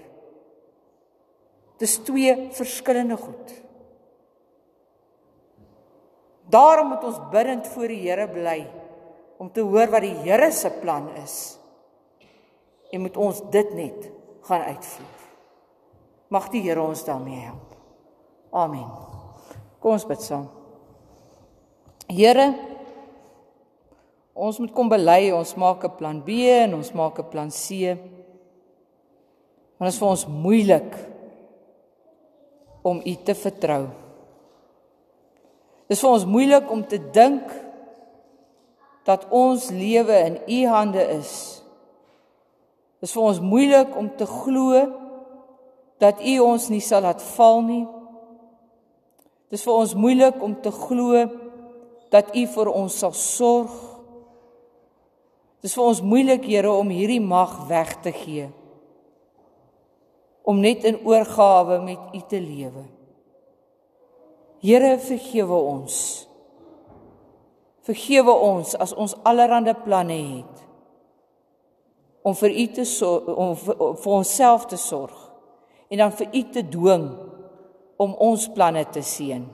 Dis 1.82 1.96
twee 2.06 2.34
verskillende 2.54 3.16
goed. 3.18 3.54
Daarom 6.54 6.92
moet 6.92 7.06
ons 7.08 7.18
bidend 7.32 7.66
voor 7.72 7.90
die 7.90 8.02
Here 8.04 8.28
bly 8.30 8.60
om 9.42 9.50
te 9.50 9.64
hoor 9.66 9.90
wat 9.90 10.06
die 10.06 10.14
Here 10.22 10.52
se 10.54 10.70
plan 10.78 11.08
is. 11.24 11.56
En 12.94 13.02
moet 13.02 13.16
ons 13.18 13.40
dit 13.50 13.72
net 13.74 14.06
gaan 14.46 14.68
uitvoer. 14.70 15.24
Mag 16.30 16.46
die 16.54 16.62
Here 16.68 16.82
ons 16.82 17.02
daarmee 17.06 17.40
help. 17.48 17.74
Amen. 18.54 18.86
Kom 19.82 19.96
ons 19.96 20.06
bid 20.06 20.22
saam. 20.22 20.46
Here 22.06 22.52
ons 24.34 24.58
moet 24.58 24.72
kom 24.74 24.90
bely, 24.90 25.30
ons 25.32 25.54
maak 25.56 25.84
'n 25.84 25.96
plan 25.96 26.20
B 26.20 26.28
en 26.62 26.74
ons 26.74 26.92
maak 26.92 27.18
'n 27.18 27.30
plan 27.30 27.50
C. 27.50 27.96
Want 29.78 29.90
dit 29.90 29.94
is 29.94 29.98
vir 29.98 30.08
ons 30.08 30.26
moeilik 30.26 30.92
om 32.82 33.00
U 33.04 33.14
te 33.24 33.34
vertrou. 33.34 33.88
Dit 35.88 35.96
is 35.96 36.00
vir 36.00 36.10
ons 36.10 36.24
moeilik 36.24 36.70
om 36.70 36.82
te 36.86 36.98
dink 37.12 37.64
dat 39.04 39.26
ons 39.30 39.70
lewe 39.70 40.16
in 40.26 40.38
U 40.48 40.66
hande 40.72 41.02
is. 41.18 41.62
Dit 43.00 43.08
is 43.08 43.12
vir 43.12 43.22
ons 43.22 43.40
moeilik 43.40 43.96
om 43.96 44.08
te 44.16 44.26
glo 44.26 44.80
dat 46.00 46.20
U 46.24 46.38
ons 46.44 46.68
nie 46.72 46.80
sal 46.80 47.04
laat 47.04 47.22
val 47.36 47.60
nie. 47.62 47.84
Dit 49.52 49.60
is 49.60 49.64
vir 49.66 49.76
ons 49.76 49.92
moeilik 49.94 50.40
om 50.42 50.54
te 50.64 50.72
glo 50.72 51.26
dat 52.10 52.32
U 52.32 52.46
vir 52.56 52.70
ons 52.72 52.96
sal 53.04 53.12
sorg. 53.12 53.83
Dit 55.64 55.70
is 55.70 55.78
vir 55.78 55.86
ons 55.88 56.00
moeilik, 56.04 56.42
Here, 56.44 56.68
om 56.68 56.90
hierdie 56.92 57.22
mag 57.24 57.54
weg 57.70 57.94
te 58.04 58.10
gee. 58.12 58.50
Om 60.44 60.60
net 60.60 60.84
in 60.84 60.98
oorgawe 61.08 61.78
met 61.80 62.12
U 62.12 62.20
te 62.28 62.36
lewe. 62.36 62.82
Here 64.60 64.98
vergewe 65.00 65.56
ons. 65.56 65.96
Vergewe 67.88 68.36
ons 68.44 68.74
as 68.76 68.92
ons 68.92 69.16
allerlei 69.24 69.72
planne 69.86 70.20
het 70.20 70.60
om 72.24 72.36
vir 72.36 72.52
u 72.52 72.66
te 72.72 72.84
om 73.08 73.56
vir, 73.56 73.80
vir 74.00 74.12
onsself 74.16 74.64
te 74.68 74.78
sorg 74.80 75.16
en 75.92 76.00
dan 76.00 76.14
vir 76.16 76.28
u 76.32 76.42
te 76.52 76.62
dwing 76.64 77.04
om 78.00 78.14
ons 78.28 78.46
planne 78.52 78.84
te 78.92 79.02
seën. 79.04 79.44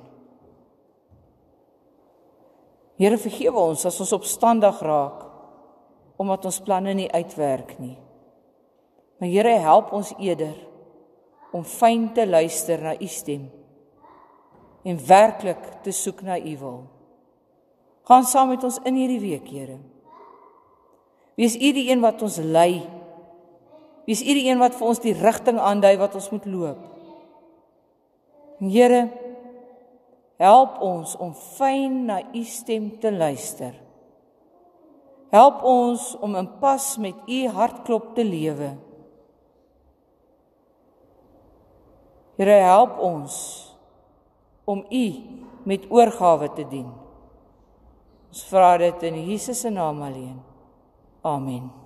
Here 2.98 3.18
vergewe 3.18 3.66
ons 3.72 3.86
as 3.86 3.98
ons 4.02 4.14
opstandig 4.18 4.82
raak 4.86 5.29
omdat 6.20 6.44
ons 6.44 6.60
planne 6.64 6.92
nie 6.94 7.08
uitwerk 7.12 7.78
nie. 7.80 7.96
Maar 9.20 9.32
Here 9.32 9.56
help 9.64 9.94
ons 9.96 10.12
eerder 10.18 10.56
om 11.56 11.64
fyn 11.64 12.10
te 12.14 12.26
luister 12.28 12.82
na 12.82 12.92
u 13.00 13.08
stem 13.08 13.48
en 14.82 15.06
werklik 15.06 15.60
te 15.84 15.92
soek 15.92 16.22
na 16.24 16.38
U 16.38 16.56
wil. 16.58 16.80
Gaan 18.08 18.24
saam 18.24 18.48
met 18.54 18.64
ons 18.64 18.80
in 18.88 18.96
hierdie 18.96 19.20
week, 19.20 19.48
Here. 19.48 19.78
Wees 21.36 21.56
U 21.56 21.72
die 21.76 21.88
een 21.90 22.00
wat 22.00 22.22
ons 22.22 22.38
lei. 22.42 22.82
Wees 24.08 24.22
U 24.24 24.36
die 24.36 24.48
een 24.48 24.60
wat 24.60 24.76
vir 24.76 24.88
ons 24.88 25.02
die 25.04 25.16
rigting 25.16 25.60
aandui 25.60 25.96
wat 26.00 26.16
ons 26.18 26.30
moet 26.32 26.48
loop. 26.48 26.80
Here, 28.60 29.06
help 30.40 30.80
ons 30.84 31.14
om 31.20 31.32
fyn 31.36 32.04
na 32.08 32.20
U 32.32 32.44
stem 32.44 32.90
te 33.00 33.12
luister. 33.12 33.76
Help 35.30 35.62
ons 35.62 36.14
om 36.18 36.34
in 36.36 36.48
pas 36.58 36.86
met 36.98 37.26
U 37.26 37.40
hartklop 37.54 38.14
te 38.16 38.24
lewe. 38.26 38.72
Here, 42.40 42.56
help 42.64 42.98
ons 43.04 43.34
om 44.64 44.82
U 44.90 45.06
met 45.68 45.86
oorgawe 45.92 46.48
te 46.56 46.64
dien. 46.70 46.88
Ons 48.30 48.46
vra 48.50 48.76
dit 48.80 49.02
in 49.10 49.20
Jesus 49.28 49.60
se 49.60 49.70
naam 49.70 50.02
alleen. 50.02 50.38
Amen. 51.26 51.79